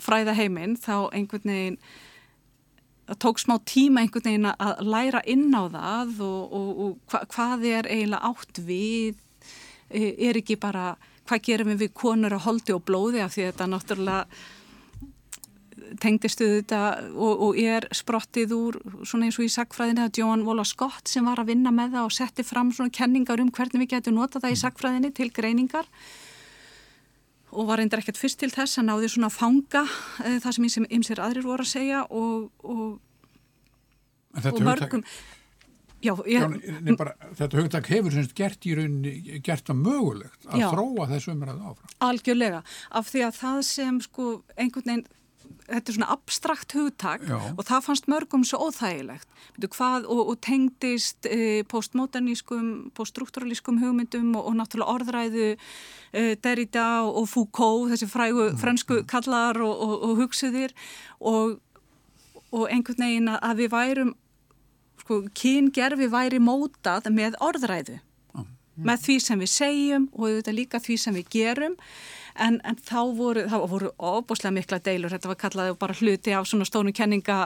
[0.00, 1.78] fræðaheiminn þá einhvern veginn
[3.08, 7.64] það tók smá tíma einhvern veginn að læra inn á það og, og hva, hvað
[7.64, 9.16] er eiginlega átt við
[9.92, 10.96] er ekki bara
[11.28, 14.26] hvað gerum við við konur að holdi og blóði af því þetta náttúrulega
[16.02, 16.80] tengdistu þetta
[17.12, 21.26] og, og er sprottið úr svona eins og í sagfræðinni að John Wallace Scott sem
[21.28, 24.46] var að vinna með það og setti fram svona kenningar um hvernig við getum notað
[24.46, 25.88] það í sagfræðinni til greiningar.
[27.52, 29.84] Og var reyndar ekkert fyrst til þess að náði svona að fanga
[30.24, 32.98] e, það sem ymsir aðrir voru að segja og, og,
[34.40, 35.04] og mörgum
[36.02, 40.64] Já, ég, Já, bara, þetta hugtak hefur semst gert í rauninni, gert það mögulegt að
[40.64, 41.92] já, þróa þessu umræðu áfram.
[42.08, 42.62] Algjörlega,
[42.98, 45.04] af því að það sem sko einhvern veginn
[45.66, 47.38] þetta er svona abstrakt hugtak Já.
[47.38, 49.28] og það fannst mörgum svo óþægilegt
[49.62, 57.28] hvað, og, og tengdist e, postmodernískum, poststrukturalískum hugmyndum og, og náttúrulega orðræðu e, Derrida og
[57.30, 58.62] Foucault þessi frægu mm.
[58.62, 60.74] fransku kallar og, og hugsuðir
[61.20, 61.60] og
[62.68, 64.14] einhvern veginn að við værum
[65.02, 68.11] sko, kyngerfi væri mótað með orðræðu mm.
[68.76, 71.76] Með því sem við segjum og þetta líka því sem við gerum.
[72.40, 76.64] En, en þá voru, voru óbúslega mikla deilur, þetta var kallaði bara hluti af svona
[76.64, 77.36] stónu kenninga,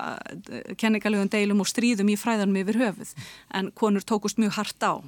[0.79, 3.11] kenningalögum deilum og stríðum í fræðanum yfir höfuð.
[3.59, 5.03] En konur tókust mjög hart á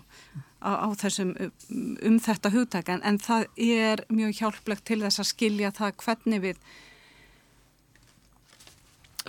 [0.59, 5.31] á, á þessum um þetta hugtæk en, en það er mjög hjálplegt til þess að
[5.33, 6.62] skilja það hvernig við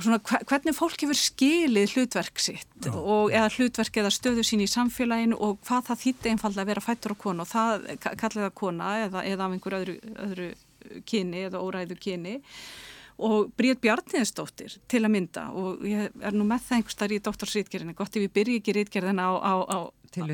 [0.06, 2.92] svona hvernig fólk hefur skilið hlutverk sitt Já.
[2.96, 6.84] og eða hlutverk eða stöðu sín í samfélaginu og hvað það þýtti einfalda að vera
[6.86, 10.48] fættur á konu og það kallið að kona eða, eða af einhver öðru, öðru
[11.10, 12.40] kyni eða óræðu kyni.
[13.20, 17.96] Og Bríð Bjarniðsdóttir til að mynda og ég er nú með það einhverstaðar í doktorsrítgerðinu,
[17.98, 19.80] gott ef ég byrji ekki rítgerðina á, á, á,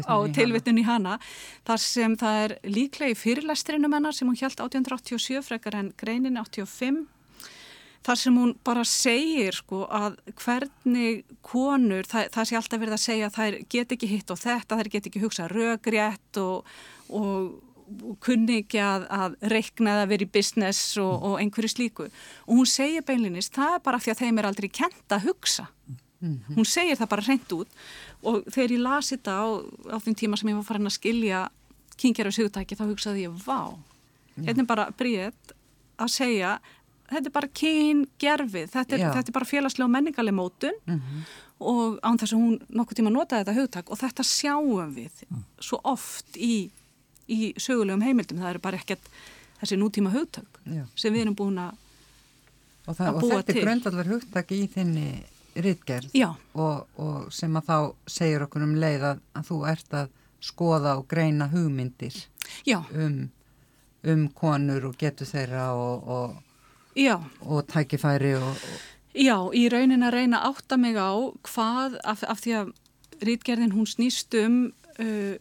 [0.06, 1.17] á tilvittunni í hana
[1.65, 6.38] þar sem það er líklega í fyrirlestrinum hennar sem hún hjælt 1887 frekar en greinin
[6.38, 7.08] 85
[8.05, 13.05] þar sem hún bara segir sko að hvernig konur, það, það sé alltaf verið að
[13.05, 16.69] segja að þær get ekki hitt og þetta, þær get ekki hugsað rögrétt og,
[17.09, 17.49] og,
[17.95, 22.09] og kunni ekki að, að reikna það verið í business og, og einhverju slíku.
[22.45, 25.69] Og hún segir beinlinnist, það er bara því að þeim er aldrei kent að hugsa.
[26.55, 27.83] Hún segir það bara reynd út.
[28.25, 29.45] Og þegar ég lasi þetta á,
[29.93, 31.41] á þeim tíma sem ég var farin að skilja
[32.01, 33.75] kyngerfis hugtæki þá hugsaði ég, vá.
[34.35, 35.53] Hérna er bara bríðet
[36.01, 36.55] að segja
[37.11, 39.09] þetta er bara kyngerfið þetta, Já.
[39.17, 40.79] þetta er bara félagslega og menningarlega mótun
[41.59, 45.23] og án þess að hún nokkuð tíma notaði þetta hugtak og þetta sjáum við
[45.63, 46.69] svo oft í,
[47.31, 49.07] í sögulegum heimildum, það eru bara ekkert
[49.61, 50.83] þessi nútíma hugtak Já.
[50.99, 51.77] sem við erum búin að
[52.89, 53.61] það, Að og búa þetta til.
[53.61, 55.07] er grundvallar hugtak í þinni
[55.55, 56.29] ritgerð Já.
[56.53, 57.77] og, og sem að þá
[58.17, 60.11] segir okkur um leið að, að þú ert að
[60.45, 62.17] skoða og greina hugmyndir
[62.67, 63.29] já, um,
[64.05, 66.35] um konur og getur þeirra og, og,
[66.95, 67.15] já.
[67.43, 68.84] Og tækifæri og, og
[69.15, 71.15] Já, í raunin að reyna átta mig á
[71.47, 72.71] hvað, af, af því að
[73.23, 74.58] rítgerðin hún snýst um
[74.99, 75.36] uh,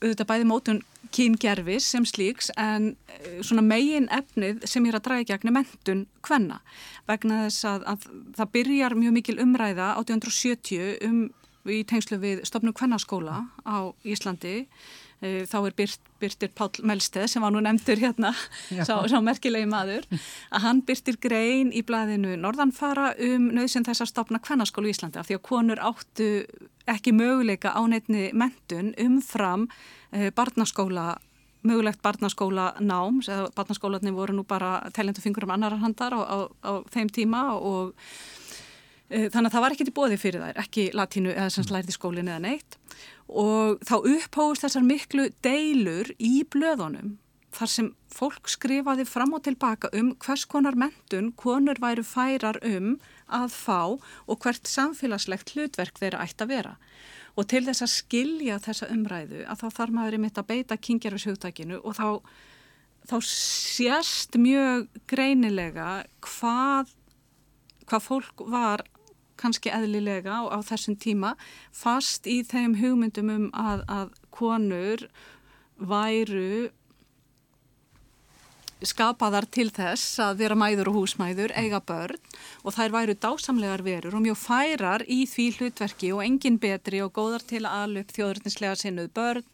[0.00, 0.80] auðvitað bæði mótun
[1.12, 5.56] kyngerfis sem slíks en uh, svona megin efnið sem er að draga í gegn er
[5.58, 6.62] mentun kvenna.
[7.04, 8.08] Vegna þess að, að
[8.40, 11.20] það byrjar mjög mikil umræða 1870 um
[11.70, 13.76] í tengslu við stopnum kvennaskóla á
[14.06, 14.66] Íslandi.
[15.16, 18.34] Uh, þá er byrt, byrtir Páll Melsteð sem var nú nefndur hérna
[18.84, 24.10] sá, sá merkilegi maður að hann byrtir grein í blaðinu Norðanfara um nöðsinn þess að
[24.12, 26.28] stopna kvennaskólu í Íslandi af því að konur áttu
[26.92, 31.14] ekki möguleika á neittni mentun umfram uh, barnaskóla
[31.66, 33.24] mögulegt barnaskóla nám
[33.56, 37.96] barnaskólanir voru nú bara teljendu fingur um annarar handar á, á, á þeim tíma og
[37.96, 38.45] Eh,
[39.06, 42.30] Þannig að það var ekkert í bóði fyrir þær, ekki latínu eða sem slærði skólinn
[42.30, 42.78] eða neitt
[43.26, 47.16] og þá upphóðust þessar miklu deilur í blöðunum
[47.56, 52.96] þar sem fólk skrifaði fram og tilbaka um hvers konar mentun konur væru færar um
[53.32, 56.74] að fá og hvert samfélagslegt hlutverk þeirra ætti að vera.
[57.36, 61.80] Og til þess að skilja þessa umræðu að þá þarf maður einmitt að beita kyngerfishugtakinu
[61.82, 62.08] og þá,
[63.08, 65.90] þá sést mjög greinilega
[66.26, 66.94] hvað
[67.86, 68.82] hvað fólk var
[69.40, 71.34] kannski eðlilega á, á þessum tíma
[71.74, 75.06] fast í þeim hugmyndum um að, að konur
[75.76, 76.70] væru
[78.84, 82.18] skapaðar til þess að vera mæður og húsmæður, eiga börn
[82.62, 87.14] og þær væru dásamlegar verur og mjög færar í því hlutverki og engin betri og
[87.16, 89.48] góðar til að ala upp þjóðurnislega sinnuð börn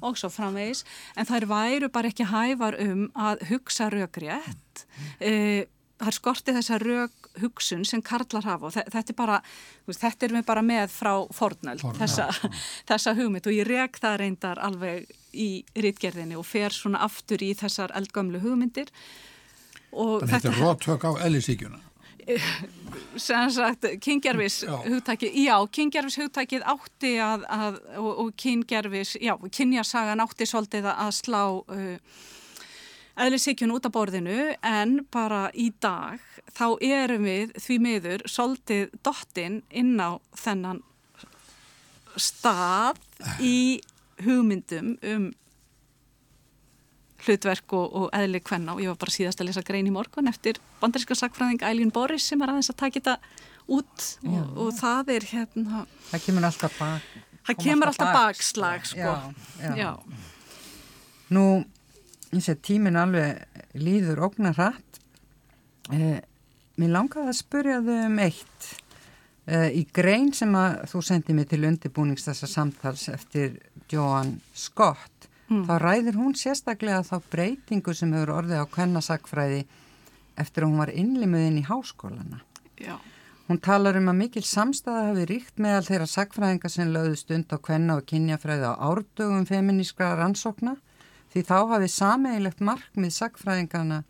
[0.00, 0.86] og svo framvegis.
[1.16, 4.86] En þær væru bara ekki hæfar um að hugsa rökrétt
[5.20, 5.68] e,
[6.02, 9.36] þær skorti þessa rök hugsun sem karlar hafa og þe- þetta er bara,
[9.88, 12.26] þetta erum við bara með frá fornöld, þessa,
[12.90, 17.52] þessa hugmynd og ég rek það reyndar alveg í rítgerðinni og fer svona aftur í
[17.56, 18.90] þessar eldgömlu hugmyndir
[19.92, 21.80] og Þannig þetta er róttök á ellisíkjuna.
[23.16, 24.76] sem sagt, kyngerfis Já.
[24.86, 31.10] hugtakið, já, kyngerfis hugtakið átti að, að og, og kyngerfis, já, kynjasagan átti svolítið að
[31.18, 31.96] slá uh,
[33.20, 36.22] eðlisíkjun út af borðinu en bara í dag
[36.56, 40.82] þá erum við því miður svolítið dottinn inn á þennan
[42.16, 43.00] stað
[43.40, 43.80] í
[44.22, 45.30] hugmyndum um
[47.22, 50.30] hlutverk og, og eðli kvenna og ég var bara síðast að lesa grein í morgun
[50.30, 53.18] eftir bandaríska sakfræðing Eileen Boris sem er aðeins að taka þetta
[53.70, 57.12] út og, og það er hérna það kemur alltaf bak
[57.46, 58.98] það kemur alltaf bakslag sko.
[58.98, 59.72] Já, já.
[59.78, 59.90] Já.
[61.32, 61.44] Nú,
[62.32, 63.42] eins og tíminn alveg
[63.76, 65.00] líður ógnar hratt.
[65.92, 66.20] Eh,
[66.80, 68.68] mér langaði að spurja þau um eitt.
[69.46, 73.58] Eh, í grein sem að þú sendið mér til undirbúnings þessa samtals eftir
[73.90, 79.64] Joan Scott, þá ræðir hún sérstaklega þá breytingu sem hefur orðið á kvennasakfræði
[80.40, 82.38] eftir að hún var innlimuðin í háskólana.
[82.80, 82.96] Já.
[83.50, 87.58] Hún talar um að mikil samstæða hafi ríkt meðal þeirra sakfræðinga sem lögðu stund á
[87.60, 90.78] kvenna og kynjafræði á árdögum feminískra rannsókna
[91.32, 94.02] því þá hafi sameigilegt markmið sakfræðingana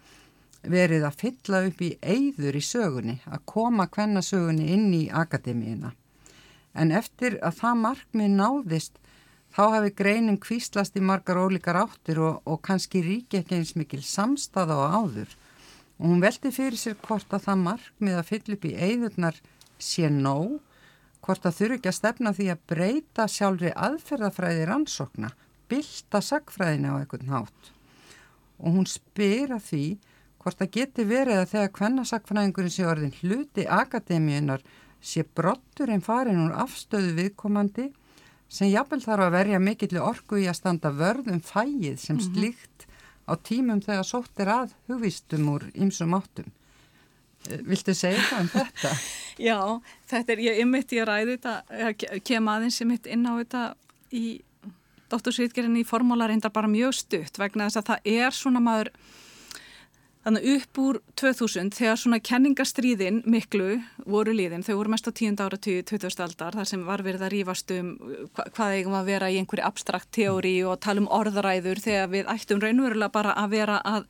[0.62, 5.92] verið að fylla upp í eyður í sögunni, að koma kvennasögunni inn í akademíuna.
[6.74, 9.00] En eftir að það markmið náðist
[9.52, 14.02] þá hafi greinin kvíslast í margar ólíkar áttir og, og kannski ríki ekki eins mikil
[14.06, 15.34] samstæða á áður.
[16.00, 19.40] Og hún veldi fyrir sér hvort að það markmið að fylla upp í eigðurnar
[19.82, 20.60] sé nóg,
[21.22, 25.30] hvort að þurfi ekki að stefna því að breyta sjálfri aðferðafræði rannsókna,
[25.72, 27.72] bylta sagfræðina á einhvern hátt.
[28.62, 29.84] Og hún spyr að því
[30.42, 34.62] hvort að geti verið að þegar kvennasagfræðingurinn sé orðin hluti akademíunar
[35.02, 37.88] sé brottur en farin úr afstöðu viðkomandi
[38.52, 42.86] sem jafnvel þarf að verja mikilli orku í að standa vörð um fæið sem slíkt
[43.24, 46.50] á tímum þegar sótt er að hugvistum úr ymsum áttum.
[47.66, 48.92] Viltu segja það um þetta?
[49.48, 49.58] Já,
[50.10, 51.54] þetta er, ég ymmit ég ræði þetta,
[52.28, 53.62] kem aðeins ymmit inn á þetta
[54.14, 54.24] í
[55.12, 58.92] dóttursvítgerinn í formóla reyndar bara mjög stutt vegna þess að það er svona maður
[60.22, 65.40] Þannig upp úr 2000 þegar svona kenningastríðin miklu voru líðin, þau voru mest á tíund
[65.42, 66.06] ára 20.
[66.22, 67.88] aldar þar sem var verið að rýfast um
[68.30, 72.30] hva, hvað eigum að vera í einhverju abstrakt teóri og tala um orðræður þegar við
[72.30, 74.06] ættum raunverulega bara að vera að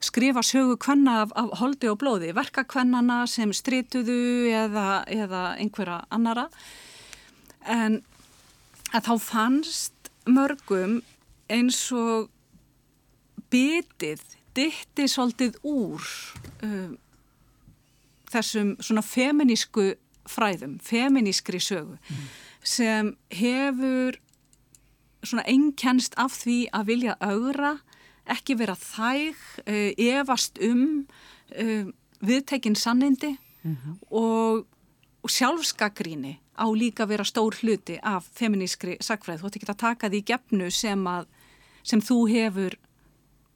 [0.00, 4.20] skrifa sögu kvenna af, af holdi og blóði, verka kvennana sem strituðu
[4.54, 6.46] eða, eða einhverja annara
[7.66, 8.04] en
[8.94, 11.00] að þá fannst mörgum
[11.50, 12.30] eins og
[13.50, 14.22] bitið
[14.56, 16.06] ditti svolítið úr
[16.66, 16.96] um,
[18.30, 19.92] þessum svona feminísku
[20.30, 22.26] fræðum, feminískri sögu mm.
[22.62, 24.18] sem hefur
[25.26, 27.74] svona einkennst af því að vilja augra,
[28.30, 31.06] ekki vera þæg, uh, evast um
[31.56, 33.96] uh, viðtekinn sannindi mm -hmm.
[34.10, 34.66] og,
[35.22, 39.40] og sjálfskagríni á líka vera stór hluti af feminískri sagfræð.
[39.40, 41.26] Þú ætti ekki að taka því gefnu sem, að,
[41.82, 42.76] sem þú hefur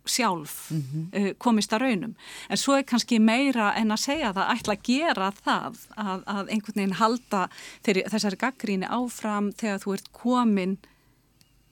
[0.05, 1.29] sjálf mm -hmm.
[1.29, 2.15] uh, komist að raunum
[2.49, 6.49] en svo er kannski meira en að segja það ætla að gera það að, að
[6.49, 7.49] einhvern veginn halda
[7.85, 10.79] þeirri, þessari gaggríni áfram þegar þú ert komin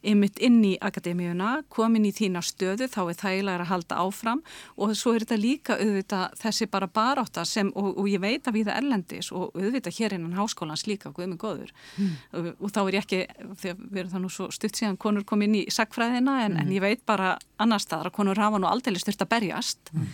[0.03, 4.43] ymitt inn í akademíuna, komin í þína stöðu, þá er þægilega að halda áfram
[4.77, 8.59] og svo er þetta líka auðvitað þessi bara baráta sem, og, og ég veit að
[8.59, 12.13] við það erlendis og auðvitað hér innan háskólans líka, guðmið góður mm.
[12.39, 13.21] og, og þá er ég ekki,
[13.63, 16.63] þegar við erum það nú svo stutt síðan konur kom inn í sagfræðina en, mm.
[16.65, 20.09] en ég veit bara annar staðar að konur hafa nú aldrei styrta berjast mm.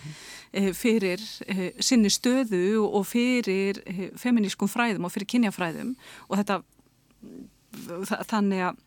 [0.51, 5.95] e, fyrir e, sinni stöðu og fyrir e, feminískum fræðum og fyrir kynjafræðum
[6.29, 6.61] og þetta
[8.29, 8.85] þannig að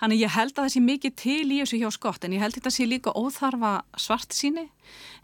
[0.00, 2.58] Þannig ég held að það sé mikið til í þessu hjá skott en ég held
[2.58, 4.68] þetta sé líka óþarfa svart síni.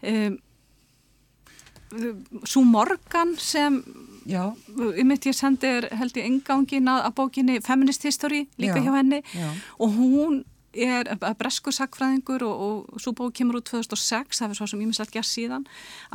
[0.01, 0.39] Um,
[2.47, 3.81] Svo Morgan sem
[4.31, 8.93] um mitt ég sendir held ég engangin að, að bókinni Feminist History líka já, hjá
[8.95, 9.49] henni já.
[9.81, 10.37] og hún
[10.71, 12.61] er bresku sagfræðingur og,
[12.95, 15.65] og svo bók kemur út 2006, það er svo sem ég mislægt gæst síðan,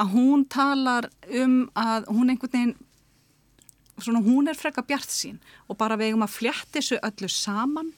[0.00, 2.74] að hún talar um að hún einhvern veginn
[4.00, 7.92] svona hún er freka bjart sín og bara vegum að fljætti þessu öllu saman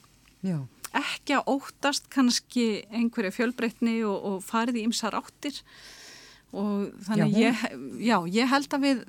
[0.47, 0.59] Já.
[0.97, 5.59] ekki að óttast kannski einhverja fjölbreytni og, og farið í ymsar áttir
[6.57, 7.65] og þannig já, ég,
[8.01, 9.03] já, ég held að við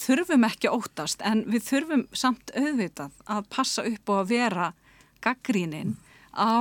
[0.00, 4.72] þurfum ekki að óttast en við þurfum samt auðvitað að passa upp og að vera
[5.24, 5.96] gaggrínin
[6.36, 6.60] á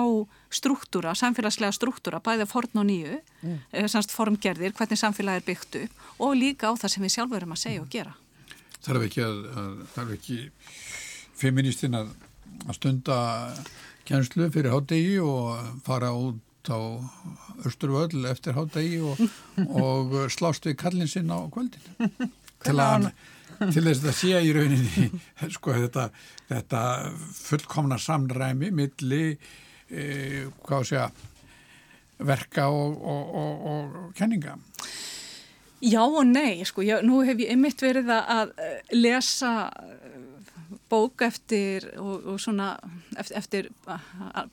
[0.55, 3.57] struktúra, samfélagslega struktúra, bæðið forn og nýju, mm.
[3.91, 7.55] Semst formgerðir, hvernig samfélagi er byggt upp og líka á það sem við sjálfur erum
[7.55, 8.15] að segja og gera.
[8.85, 10.39] Þarf ekki að, að þarf ekki
[11.35, 12.13] feministin að,
[12.65, 13.19] að stunda
[14.05, 16.79] kjænslu fyrir hátegi og fara út á
[17.65, 19.21] Östurvöll eftir hátegi og,
[19.85, 21.85] og slást við kallin sinn á kvöldin.
[22.65, 23.11] Til, að,
[23.69, 25.09] til þess að sé í rauninni
[25.55, 26.07] sko þetta,
[26.49, 26.81] þetta
[27.37, 29.35] fullkomna samræmi milli
[29.85, 31.11] e, að
[32.25, 34.55] verka og, og, og kenninga.
[35.85, 38.55] Já og nei, sko, já, nú hef ég einmitt verið að
[38.95, 39.51] lesa
[40.89, 42.75] bók eftir og, og svona
[43.17, 43.69] eftir, eftir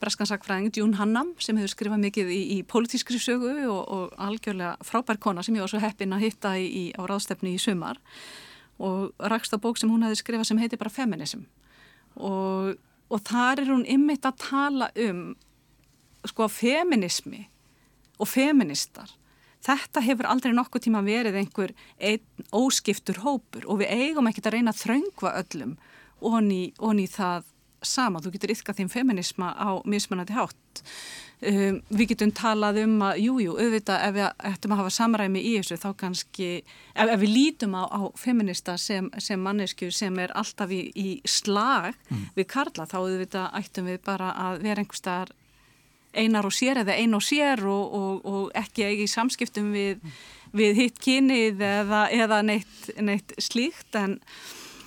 [0.01, 5.21] breskansakfræðing Jún Hannam sem hefur skrifað mikið í, í politískri sögu og, og algjörlega frábær
[5.21, 8.01] kona sem ég var svo heppin að hitta í, í, á ráðstefni í sumar.
[8.83, 11.45] Og rakst á bók sem hún hefði skrifað sem heitir bara Feminism.
[12.16, 12.75] Og,
[13.12, 15.25] og þar er hún ymmit að tala um
[16.29, 17.45] sko feminismi
[18.23, 19.11] og feministar.
[19.62, 24.57] Þetta hefur aldrei nokkuð tíma verið einhver einn óskiptur hópur og við eigum ekkert að
[24.57, 25.77] reyna að þraungva öllum
[26.23, 27.51] og ný það
[27.83, 28.23] sama.
[28.23, 30.83] Þú getur yfka þeim feminisma á mismunandi hátt.
[31.43, 35.40] Um, við getum talað um að, jújú, jú, auðvitað ef við ættum að hafa samræmi
[35.42, 36.51] í þessu þá kannski,
[36.94, 41.17] ef, ef við lítum á, á feminista sem, sem mannesku sem er alltaf í, í
[41.27, 42.29] slag mm.
[42.38, 45.35] við Karla, þá auðvitað ættum við bara að vera einhverstaðar
[46.15, 49.99] einar og sér eða ein og sér og, og, og ekki ekki í samskiptum við,
[49.99, 50.17] mm.
[50.63, 54.21] við hitt kynið eða, eða neitt, neitt slíkt en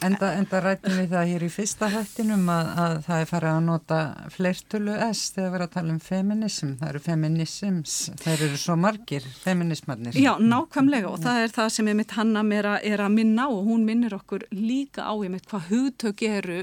[0.04, 3.62] Enda, enda rættum við það hér í fyrsta hættinum að, að það er farið að
[3.66, 4.00] nota
[4.34, 6.74] fleirtölu S þegar við erum að tala um feminism.
[6.82, 10.20] Það eru feminisms, þeir eru svo margir feminismarnir.
[10.20, 13.48] Já, nákvæmlega og það er það sem ég mitt hanna mér að, er að minna
[13.54, 16.62] og hún minnir okkur líka á ég mitt hvað hugtök eru,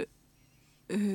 [0.92, 1.12] uh,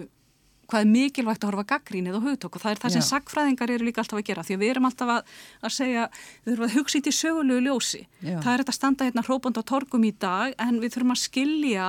[0.67, 3.07] hvað er mikilvægt að horfa gaggrínið og hugtök og það er það sem Já.
[3.07, 5.31] sagfræðingar eru líka alltaf að gera því að við erum alltaf að,
[5.63, 6.03] að segja,
[6.43, 8.03] við þurfum að hugsa í til sögulegu ljósi.
[8.19, 8.35] Já.
[8.35, 11.87] Það er þetta standa hérna hrópand á torgum í dag en við þurfum að skilja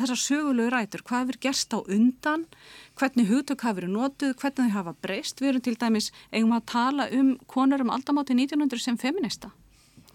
[0.00, 2.46] þessar sögulegu rætur, hvað hefur gerst á undan,
[2.98, 5.42] hvernig hugtök hafa verið notuð, hvernig þau hafa breyst.
[5.42, 9.52] Við erum til dæmis, eigum að tala um konur um aldamáti 1900 sem feminista.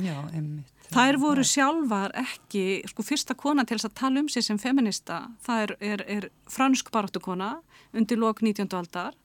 [0.02, 0.75] Já, einmitt.
[0.94, 5.24] Þær voru sjálfar ekki, sko fyrsta kona til þess að tala um sig sem feminista,
[5.46, 7.56] það er, er, er fransk baráttukona
[7.96, 8.70] undir lok 19.
[8.76, 9.16] aldar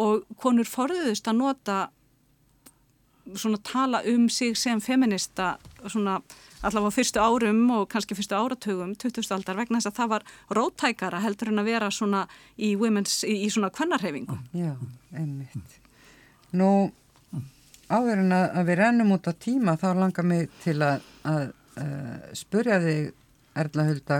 [0.00, 1.78] og konur forðuðust að nota
[3.34, 5.54] svona tala um sig sem feminista
[5.86, 6.18] svona
[6.64, 9.24] allavega fyrstu árum og kannski fyrstu áratugum 20.
[9.36, 10.26] aldar vegna þess að það var
[10.58, 12.26] rótækara heldur en að vera svona
[12.56, 14.36] í, í, í svona kvennarhefingu.
[14.56, 14.74] Já,
[15.16, 15.80] einmitt.
[16.54, 16.92] Nú
[17.88, 21.44] áður en að, að við rennum út á tíma þá langar mig til að, að,
[21.80, 23.12] að spurja þig
[23.54, 24.18] Erla Hulda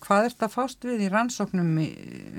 [0.00, 1.88] hvað ert að fást við í rannsóknum í,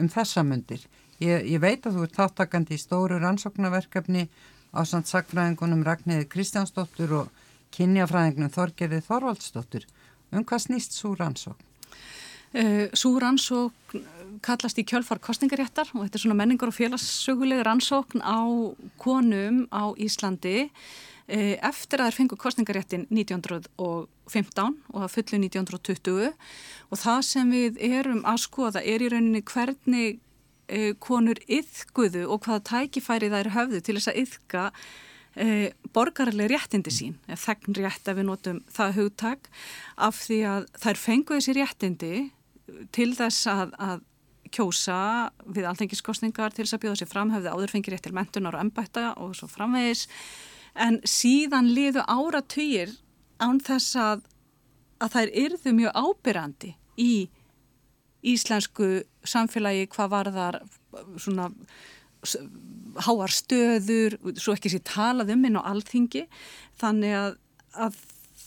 [0.02, 0.84] um þessa myndir?
[1.22, 4.28] Ég, ég veit að þú ert þáttakandi í stóru rannsóknarverkefni
[4.74, 7.44] á samt sagfræðingunum Ragnæði Kristjánsdóttur og
[7.76, 9.86] kynjafræðingunum Þorgerið Þorvaldsdóttur.
[10.32, 11.71] Um hvað snýst svo rannsókn?
[12.52, 14.02] Uh, svo rannsókn
[14.44, 18.44] kallast í kjölfar kostningaréttar og þetta er svona menningar og félagssöguleg rannsókn á
[19.00, 20.68] konum á Íslandi.
[21.32, 26.28] Uh, eftir að þær fengu kostningaréttin 1915 og að fullu 1920
[26.92, 30.20] og það sem við erum að skoða er í rauninni hvernig
[31.04, 34.62] konur yðguðu og hvaða tækifæri þær höfðu til þess að yðga
[35.92, 39.50] borgarlega réttindi sín, þegn rétt að við notum það hugtak.
[40.00, 42.14] Af því að þær fengu þessi réttindi
[42.96, 44.08] til þess að, að
[44.52, 44.98] kjósa
[45.48, 48.66] við alþengiskostningar til þess að bjóða sér fram, hefði áður fengið rétt til mentunar og
[48.66, 50.08] ennbætta og svo framvegis.
[50.76, 52.94] En síðan liðu áratugir
[53.42, 54.26] án þess að,
[55.04, 57.14] að þær yrðu mjög ábyrrandi í
[58.22, 60.60] íslensku samfélagi hvað var þar
[61.18, 61.50] svona
[63.02, 66.28] háar stöður, svo ekki sér talað um inn á alþingi.
[66.82, 67.38] Þannig að,
[67.88, 68.00] að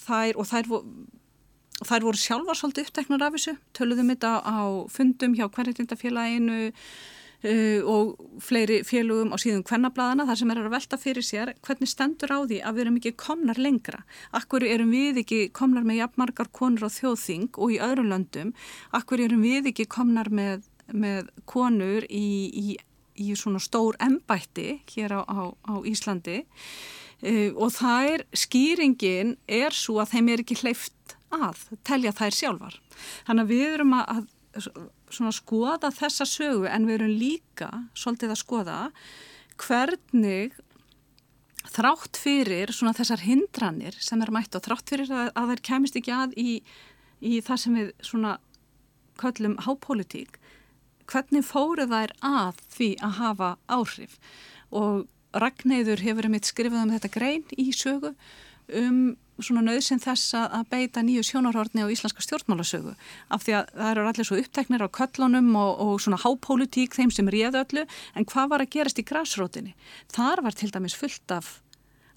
[0.05, 0.71] þær og þær
[1.83, 4.63] þær voru sjálfa svolítið uppteknar af þessu, töluðum þetta á
[4.93, 8.15] fundum hjá hverjitindafélaginu uh, og
[8.45, 12.39] fleiri félugum á síðan hvernablaðana þar sem er að velta fyrir sér hvernig stendur á
[12.47, 14.05] því að við erum ekki komnar lengra.
[14.37, 18.55] Akkur erum við ekki komnar með jafnmargar konur á þjóðþing og í öðrum löndum,
[18.95, 22.79] akkur erum við ekki komnar með, með konur í, í,
[23.19, 26.45] í svona stór embætti hér á, á, á Íslandi?
[27.25, 32.39] Uh, og það er, skýringin er svo að þeim er ekki hleyft að telja þær
[32.39, 32.79] sjálfar.
[33.27, 34.27] Þannig að við erum að,
[34.61, 38.79] að skoða þessa sögu en við erum líka svolítið að skoða
[39.61, 40.57] hvernig
[41.75, 46.15] þrátt fyrir þessar hindranir sem er mætt og þrátt fyrir að, að þær kemist ekki
[46.15, 46.59] að í,
[47.25, 48.37] í það sem við svona
[49.21, 50.39] köllum hápolítík
[51.11, 54.19] hvernig fóru þær að því að hafa áhrif
[54.75, 55.05] og
[55.35, 58.13] Ragnæður hefur einmitt skrifað um þetta grein í sögu
[58.81, 59.01] um
[59.43, 62.95] svona nöðsinn þess að beita nýju sjónarhortni á íslenska stjórnmálasögu.
[63.35, 67.11] Af því að það eru allir svo uppteknir á köllunum og, og svona hápolítík þeim
[67.15, 67.85] sem réðu öllu.
[68.15, 69.75] En hvað var að gerast í græsrótinni?
[70.15, 71.59] Þar var til dæmis fullt af,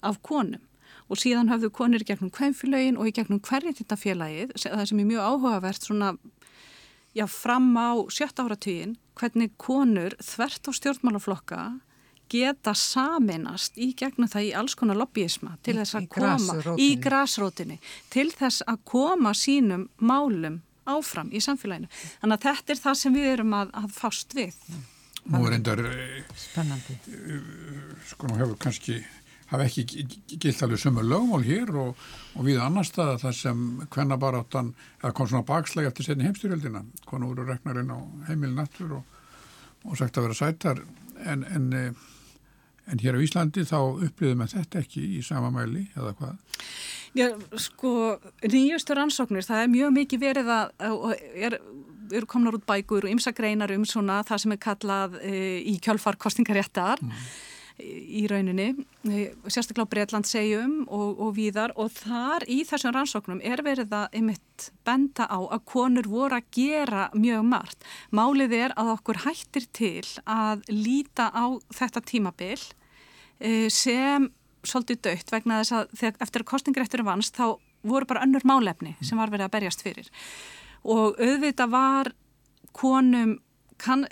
[0.06, 0.62] af konum.
[1.08, 5.86] Og síðan hafðu konir gegnum kvemmfélagin og í gegnum hverjitindafélagið það sem er mjög áhugavert
[5.88, 6.12] svona
[7.16, 11.62] já fram á sjötta áratugin hvernig konur þvert á stjórnmálaflokka
[12.30, 17.78] geta saminast í gegnum það í alls konar lobbyisma til þess að koma í grásrótinni
[18.12, 21.88] til þess að koma sínum málum áfram í samfélaginu.
[22.22, 24.56] Þannig að þetta er það sem við erum að, að fást við.
[25.28, 25.82] Nú er endar
[26.40, 26.96] spennandi.
[28.08, 29.02] Sko nú hefur kannski
[29.48, 30.04] hafa ekki
[30.40, 33.62] gilt alveg sömu lögmál hér og, og við annar staða þar sem
[33.92, 36.84] hvenna bara áttan að kom svona bakslæg eftir setni heimstyrjöldina.
[37.08, 37.98] Konu voru reknarinn á
[38.28, 39.18] heimilnattur og,
[39.84, 40.82] og sagt að vera sætar
[41.24, 41.68] en, en
[42.88, 43.78] En hér á Íslandi þá
[44.08, 46.38] upplýðum við þetta ekki í sama mæli eða hvað?
[47.16, 47.28] Já,
[47.60, 47.92] sko,
[48.44, 50.72] nýjustur ansóknir, það er mjög mikið verið að,
[51.34, 51.58] er,
[52.12, 55.36] eru komnar út bækur og ymsagreinar um svona það sem er kallað e,
[55.72, 57.24] í kjölfar kostingaréttar mm.
[58.20, 58.68] í rauninni,
[59.08, 63.94] e, sérstaklega á Breitland segjum og, og víðar og þar í þessum rannsóknum er verið
[63.98, 67.88] að einmitt benda á að konur voru að gera mjög margt.
[68.12, 72.60] Málið er að okkur hættir til að líta á þetta tímabill
[73.70, 74.28] sem
[74.66, 78.96] svolítið dött vegna þess að þegar, eftir að kostningrætturum vannst þá voru bara önnur málefni
[79.00, 80.10] sem var verið að berjast fyrir.
[80.82, 82.12] Og auðvitað var
[82.76, 83.36] konum
[83.78, 84.04] kann,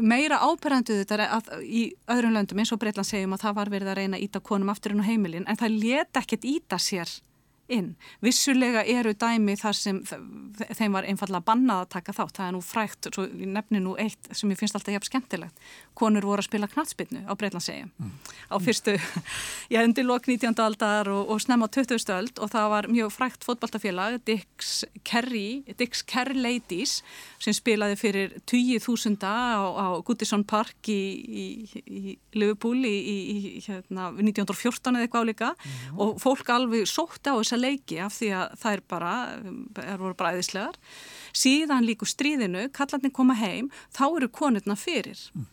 [0.00, 3.92] meira áberandu þetta að, í öðrum löndum eins og Breitland segjum að það var verið
[3.92, 7.10] að reyna að íta konum aftur inn á heimilin en það let ekkert íta sér
[7.72, 7.94] inn.
[8.24, 12.36] Vissulega eru dæmi þar sem þeim var einfallega bannað að taka þátt.
[12.38, 13.08] Það er nú frækt,
[13.56, 15.64] nefni nú eitt sem ég finnst alltaf jafn skemmtilegt.
[15.96, 18.12] Konur voru að spila knatsbyrnu á Breitlandsegjum mm.
[18.50, 18.96] á fyrstu,
[19.72, 20.58] ég hefndi lok 19.
[20.64, 22.02] aldar og, og snem á 20.
[22.16, 27.00] öld og það var mjög frækt fótballtafélag Dick's Kerry, Dick's Kerr Ladies
[27.42, 31.46] sem spilaði fyrir 20.000 á, á Goodison Park í, í,
[31.84, 36.00] í Liverpool í, í hérna, 1914 eða eitthvað álíka mm.
[36.02, 39.14] og fólk alveg sótti á þess þessa leiki af því að það er bara,
[39.84, 40.78] er voru bræðislegar.
[41.34, 45.18] Síðan líku stríðinu, kallarni koma heim, þá eru konurna fyrir.
[45.34, 45.50] Mm.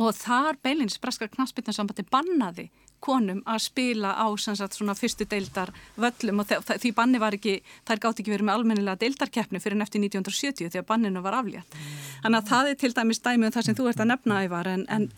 [0.00, 6.50] Og þar beilins braskar knastbytnarsambandi bannaði konum að spila á sagt, fyrstu deildar völlum og
[6.68, 10.82] því banni var ekki, þær gátt ekki verið með almennilega deildarkeppni fyrir nefti 1970 því
[10.82, 11.78] að banninu var aflétt.
[12.20, 14.68] Þannig að það er til dæmis dæmið um það sem þú ert að nefna ævar
[14.68, 15.08] en, en,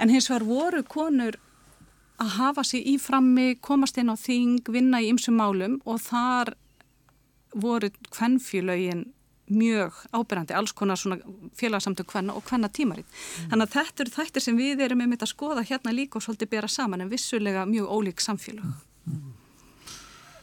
[0.00, 1.36] en hins vegar voru konur
[2.22, 6.54] að hafa sér íframmi, komast inn á þing, vinna í ymsum málum og þar
[7.56, 9.06] voru kvennfélögin
[9.46, 11.18] mjög ábyrgandi, alls konar svona
[11.54, 13.06] félagsamtöng hvenna og hvenna tímaritt.
[13.06, 13.50] Mm.
[13.50, 16.24] Þannig að þetta eru þættir sem við erum með mitt að skoða hérna líka og
[16.24, 18.66] svolítið bera saman en vissulega mjög ólík samfélag.
[19.06, 19.28] Mm.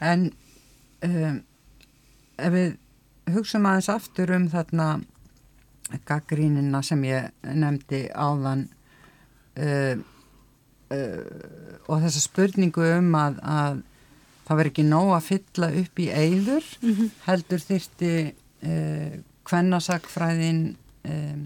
[0.00, 0.24] En
[1.04, 1.42] um,
[2.38, 4.88] ef við hugsaum aðeins aftur um þarna
[6.08, 8.66] gaggrínina sem ég nefndi áðan
[9.60, 10.04] um,
[10.94, 13.82] uh, og þessa spurningu um að, að
[14.44, 17.12] það verður ekki nóg að fylla upp í eigður mm -hmm.
[17.26, 19.14] heldur þyrti uh, eh,
[19.44, 20.60] hvennasakfræðin
[21.04, 21.38] um, eh,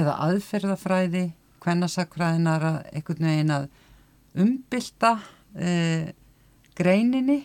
[0.00, 1.24] eða aðferðafræði
[1.64, 3.66] hvennasakfræðinar að einhvern veginn að
[4.44, 6.08] umbylta uh,
[6.76, 7.44] greininni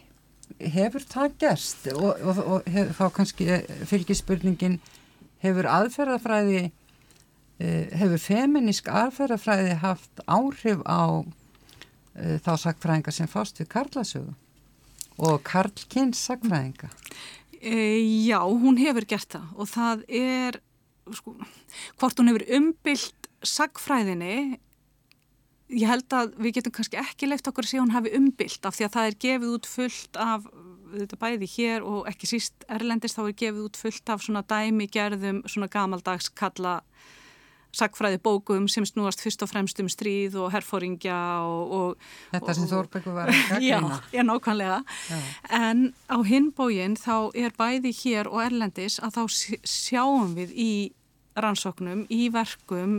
[0.60, 3.48] hefur það gerst og, og, og hef, þá kannski
[3.86, 4.80] fylgispurningin
[5.40, 6.72] hefur aðferðafræði
[7.60, 11.24] hefur feminísk aðferðafræði haft áhrif á
[12.20, 14.34] Eh, þá sagfræðinga sem fást við Karlasögu.
[15.20, 16.90] Og Karlkins sagfræðinga
[17.60, 19.48] e, eh, Já, hún hefur gert það.
[19.56, 20.60] Og það er
[21.16, 21.36] sko,
[22.00, 24.60] hvort hún hefur umbylt sagfræðinni
[25.70, 28.76] ég held að við getum kannski ekki leift okkur að segja hún hafi umbylt af
[28.76, 30.48] því að það er gefið út fullt af
[30.90, 35.44] þetta bæði hér og ekki síst erlendist þá er gefið út fullt af svona dæmigerðum
[35.46, 36.80] svona gamaldags kalla
[37.76, 42.08] sagfræði bókum sem snúast fyrst og fremst um stríð og herfóringja og, og...
[42.34, 43.66] Þetta sem Þórbyggur var að gagna.
[43.66, 43.80] Já,
[44.16, 44.80] já, nákvæmlega.
[45.10, 45.20] Já.
[45.60, 49.24] En á hinbógin þá er bæði hér og erlendis að þá
[49.70, 50.72] sjáum við í
[51.40, 52.98] rannsóknum, í verkum,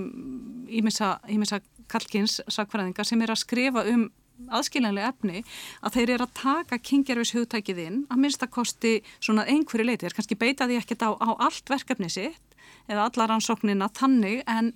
[0.70, 1.60] í missa
[1.90, 4.06] Kalkins sagfræðinga sem er að skrifa um
[4.48, 5.42] aðskiljanlega efni
[5.84, 10.38] að þeir eru að taka kingjarvis hugtækið inn að minnstakosti svona einhverju leiti, þeir kannski
[10.40, 12.49] beita því ekkert á, á allt verkefni sitt
[12.90, 14.72] eða alla rannsóknina þannig en,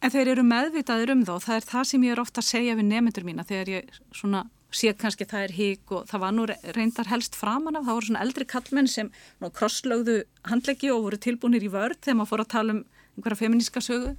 [0.00, 1.34] en þeir eru meðvitaðir um þá.
[1.46, 4.44] Það er það sem ég er ofta að segja við nemyndur mína þegar ég svona
[4.74, 7.86] sé kannski það er hík og það var nú reyndar helst framan af.
[7.86, 9.12] Það voru svona eldri kallmenn sem
[9.54, 10.18] krosslögðu
[10.50, 12.82] handleggi og voru tilbúinir í vörð þegar maður fór að tala um
[13.14, 14.14] einhverja feminíska sögu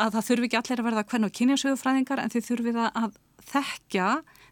[0.00, 3.16] að það þurfi ekki allir að verða hvern og kynja sögufræðingar en þið þurfið að
[3.50, 4.10] þekkja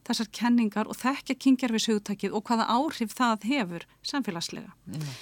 [0.09, 4.73] þessar kenningar og þekkja kynjar við sögutakið og hvaða áhrif það hefur samfélagslega.
[4.89, 5.13] Mm.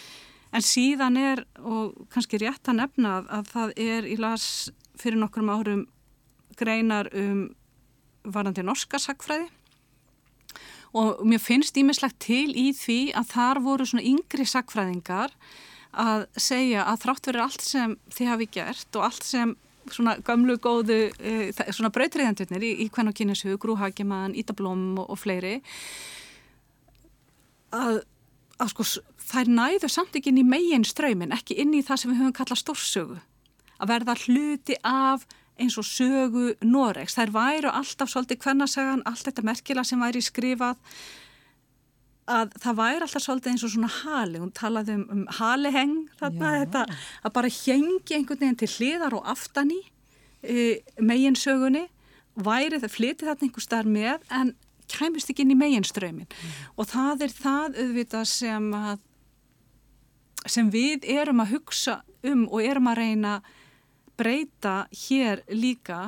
[0.55, 5.51] En síðan er, og kannski rétt að nefna að það er í las fyrir nokkrum
[5.53, 5.87] árum
[6.57, 7.49] greinar um
[8.27, 9.51] varandi norska sagfræði
[10.97, 15.35] og mér finnst ímislegt til í því að þar voru svona yngri sagfræðingar
[15.97, 19.55] að segja að þrátt verið allt sem þið hafi gert og allt sem
[19.93, 25.21] svona gamlu góðu e, svona brautriðandurnir í, í hvern og kynneshug, Grúhagimann, Ítablóm og, og
[25.21, 25.61] fleiri
[27.77, 28.03] að
[28.63, 28.87] að sko
[29.27, 32.37] þær næðu samt ekki inn í megin ströymin, ekki inn í það sem við höfum
[32.37, 33.19] kallað stórsögu.
[33.77, 35.27] Að verða hluti af
[35.61, 37.17] eins og sögu Noregs.
[37.17, 40.81] Þær væru alltaf svolítið hvernarsagan, allt þetta merkila sem væri skrifað
[42.27, 46.53] að það væri alltaf svolítið eins og svona hali, hún talaði um, um haliheng þarna,
[46.65, 46.85] þetta,
[47.23, 49.79] að bara hengi einhvern veginn til hliðar og aftan í
[50.43, 51.85] eh, e, megin sögunni
[52.35, 54.53] væri það flytið þarna einhver starf með en
[54.91, 56.57] kæmist ekki inn í meginströymin mm.
[56.77, 59.05] og það er það auðvitað sem að
[60.47, 63.33] sem við erum að hugsa um og erum að reyna
[64.17, 66.01] breyta hér líka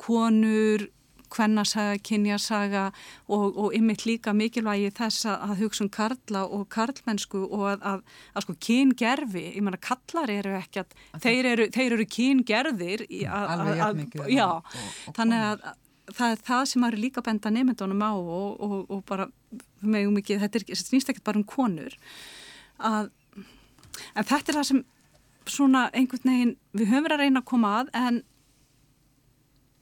[0.00, 0.88] konur
[1.30, 2.88] kvennasaga, kynjasaga
[3.30, 8.00] og, og ymmit líka mikilvægi þess að hugsa um karla og karlmennsku og að, að,
[8.34, 13.22] að sko kyngerfi, ég menna kallar eru ekki að, þeir eru, þeir eru kyngerðir í,
[13.28, 15.70] a, alveg jæfn mikið þannig að
[16.16, 19.28] það er það sem maður líka benda nefndunum á og, og, og bara
[19.80, 21.96] meðum ekki, þetta, þetta snýst ekkert bara um konur
[22.78, 23.10] að,
[24.14, 24.82] en þetta er það sem
[25.50, 28.20] svona einhvern veginn við höfum verið að reyna að koma að en,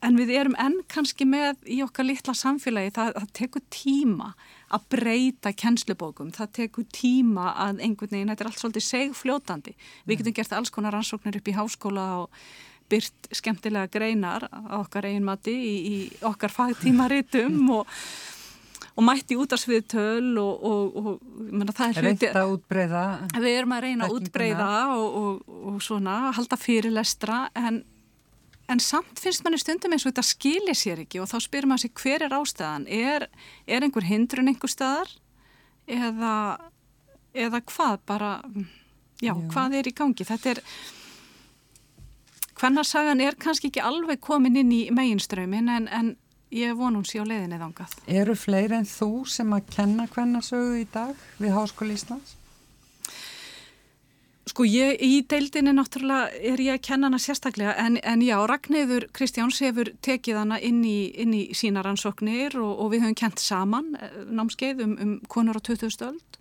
[0.07, 4.31] en við erum enn kannski með í okkar litla samfélagi það, það tekur tíma
[4.75, 10.15] að breyta kennslubókum, það tekur tíma að einhvern veginn, þetta er allt svolítið segfljótandi, við
[10.15, 10.19] mm.
[10.23, 12.43] getum gert alls konar rannsóknir upp í háskóla og
[12.91, 17.93] byrt skemmtilega greinar á okkar eigin mati í, í okkar fagtímaritum og,
[18.95, 22.33] og mætti út af sviðtöl og, og, og menna, það er hluti...
[23.37, 27.85] Við erum að reyna að útbreyða og svona, halda fyrirlestra en
[28.69, 31.87] En samt finnst manni stundum eins og þetta skilir sér ekki og þá spyrir maður
[31.87, 32.85] sér hver er ástæðan?
[32.93, 33.25] Er,
[33.65, 35.15] er einhver hindrun einhver staðar
[35.89, 36.33] eða,
[37.33, 38.33] eða hvað bara,
[39.23, 40.27] já, já, hvað er í gangi?
[40.29, 40.61] Þetta er,
[42.59, 46.17] hvernarsagan er kannski ekki alveg komin inn í meginströmin en, en
[46.55, 47.95] ég vonum sér á leiðinni þangað.
[48.09, 52.35] Eru fleiri en þú sem að kenna hvernarsögu í dag við Háskóli Íslands?
[54.49, 59.05] Sko ég, í deildinni náttúrulega er ég að kenna hana sérstaklega en, en já, Ragnæður
[59.13, 63.43] Kristjáns hefur tekið hana inn í, inn í sína rannsóknir og, og við höfum kent
[63.45, 65.93] saman eh, námskeið um, um konur á 20.
[65.93, 66.41] stöld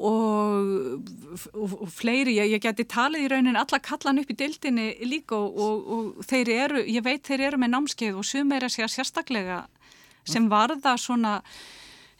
[0.00, 1.10] og,
[1.52, 5.36] og, og fleiri, ég, ég geti talið í raunin alla kallan upp í deildinni líka
[5.36, 9.62] og þeir eru, ég veit þeir eru með námskeið og sum er að segja sérstaklega
[10.24, 11.40] sem varða svona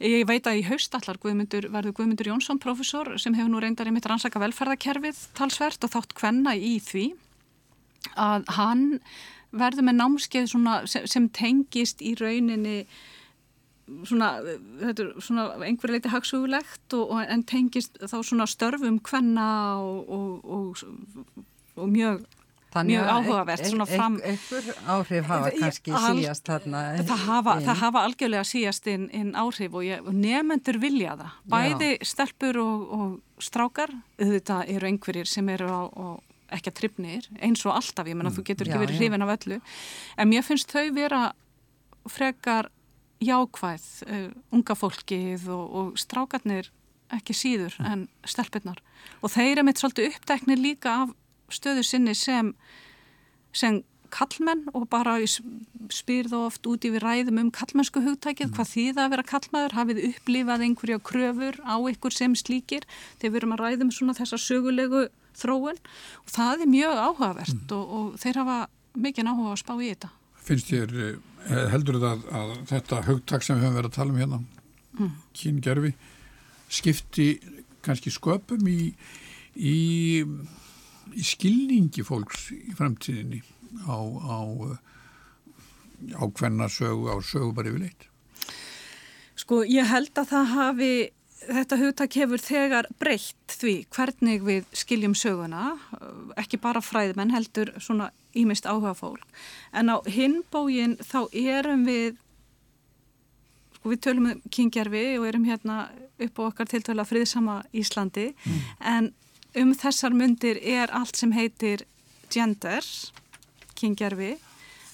[0.02, 3.92] Ég veit að í haustallar Guðmundur, verður Guðmundur Jónsson profesor sem hefur nú reyndar í
[3.94, 7.04] mitt rannsaka velferðarkerfið talsvert og þátt hvenna í því
[8.18, 8.82] að hann
[9.54, 10.66] verður með námskeið sem,
[11.06, 12.80] sem tengist í rauninni
[14.08, 14.34] svona,
[15.20, 19.48] svona einhverju leiti hagsugulegt og, og, en tengist þá svona störfum hvenna
[19.82, 22.22] og, og mjög
[22.72, 28.04] mjög áhugavert svona fram einhver áhrif hafa kannski al, síjast þarna það hafa, það hafa
[28.08, 32.06] algjörlega síjast inn, inn áhrif og, og nefnendur vilja það bæði Já.
[32.12, 36.06] stelpur og, og strákar auðvitað eru einhverjir sem eru á, á
[36.56, 38.38] ekki að tripnir eins og alltaf, ég menna mm.
[38.38, 39.60] þú getur ekki já, verið hrifin af öllu
[40.16, 41.22] en mér finnst þau vera
[42.08, 42.72] frekar
[43.22, 46.70] jákvæð uh, unga fólkið og, og strákarnir
[47.12, 47.88] ekki síður mm.
[47.90, 48.80] en stelpurnar
[49.20, 51.16] og þeir eru mitt svolítið uppdæknir líka af
[51.52, 52.52] stöðu sinni sem,
[53.52, 55.16] sem kallmenn og bara
[55.92, 58.54] spyrð oft út yfir ræðum um kallmennsku hugtækið, mm.
[58.56, 62.86] hvað þýða að vera kallmaður, hafið upplifað einhverja kröfur á ykkur sem slíkir
[63.20, 65.06] þegar við erum að ræðum svona þessa sögulegu
[65.38, 67.76] þróun og það er mjög áhugavert mm.
[67.76, 68.58] og, og þeir hafa
[68.92, 70.12] mikið áhuga að spá í þetta.
[70.42, 74.20] Finnst þér, eh, heldur það að þetta hugtæk sem við höfum verið að tala um
[74.22, 74.40] hérna,
[74.98, 75.12] mm.
[75.40, 75.92] kyngerfi,
[76.72, 77.28] skipti
[77.82, 78.92] kannski sköpum í,
[79.58, 79.78] í
[81.16, 83.42] í skilningi fólks í framtíðinni
[83.88, 84.38] á, á,
[86.16, 88.08] á hvenna sögu, á sögu bara yfirleitt?
[89.38, 90.92] Sko ég held að það hafi,
[91.48, 95.76] þetta hugtak hefur þegar breytt því hvernig við skiljum söguna,
[96.40, 99.24] ekki bara fræðmenn heldur svona ímist áhuga fólk,
[99.72, 102.20] en á hinbógin þá erum við,
[103.76, 105.82] sko við tölum um kingjarfi og erum hérna
[106.22, 108.62] upp á okkar tiltöla friðsama Íslandi, mm.
[108.80, 109.12] en
[109.58, 111.84] um þessar myndir er allt sem heitir
[112.32, 112.86] gender,
[113.76, 114.36] kyngerfi,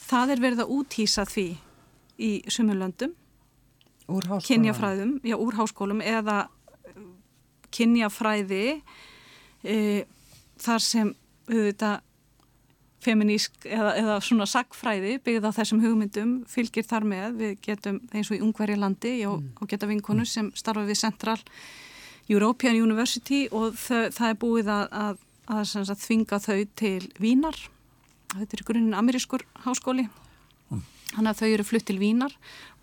[0.08, 1.48] það er verið að útýsa því
[2.18, 3.12] í sumulöndum,
[4.08, 6.46] kynjafræðum, já úr háskólum eða
[7.74, 8.80] kynjafræði
[9.64, 10.04] e,
[10.60, 11.10] þar sem
[11.48, 12.04] auðvitað
[13.04, 18.30] feminísk eða, eða svona sagfræði byggð á þessum hugmyndum fylgir þar með, við getum eins
[18.32, 19.68] og í ungverja landi og, mm.
[19.70, 21.38] geta vinkonu sem starfa við Central
[22.28, 27.60] European University og það, það er búið að, að, að, að þvinga þau til Vínar.
[28.34, 30.08] Þetta er grunin amerískur háskóli.
[31.14, 32.34] Þannig að þau eru flutt til Vínar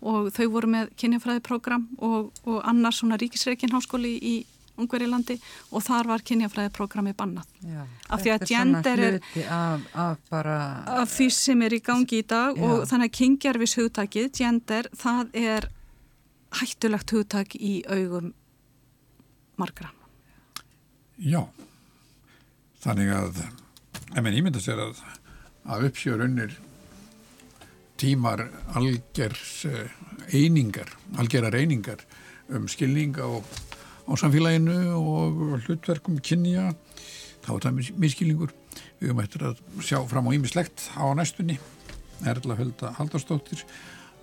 [0.06, 4.36] og þau voru með kynjafræðiprogram og, og annars svona ríkisreikin háskóli í
[4.76, 5.38] Ungverilandi
[5.72, 7.48] og þar var kynjafræðiprogrammi bannað.
[7.64, 7.80] Já,
[8.12, 9.16] af því að gender er
[9.48, 10.56] af, af, bara...
[11.00, 12.66] af því sem er í gangi í dag Já.
[12.66, 15.68] og þannig að kyngerfis hugtakið, gender, það er
[16.60, 18.34] hættulegt hugtak í augum
[19.56, 19.92] margra.
[21.16, 21.40] Já,
[22.84, 25.00] þannig að ef mann ímynda sér að,
[25.64, 26.58] að uppsjörunnir
[28.00, 29.88] tímar algjers eh,
[30.32, 30.90] einingar,
[31.20, 32.02] algjerar einingar
[32.52, 33.28] um skilning á,
[34.06, 36.72] á samfélaginu og hlutverkum kynja,
[37.44, 38.52] þá er það miskilningur.
[39.00, 41.58] Við höfum eftir að sjá fram á ímislegt á næstunni.
[42.24, 43.64] Erla Hölda Haldarsdóttir,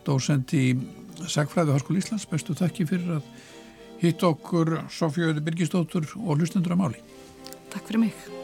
[0.05, 0.73] dósend í
[1.29, 3.27] Sagfræði Háskóli Íslands, bestu þakki fyrir að
[4.01, 7.03] hitt okkur Sofjóði Birgistóttur og hlustendur að máli.
[7.73, 8.42] Takk fyrir mig.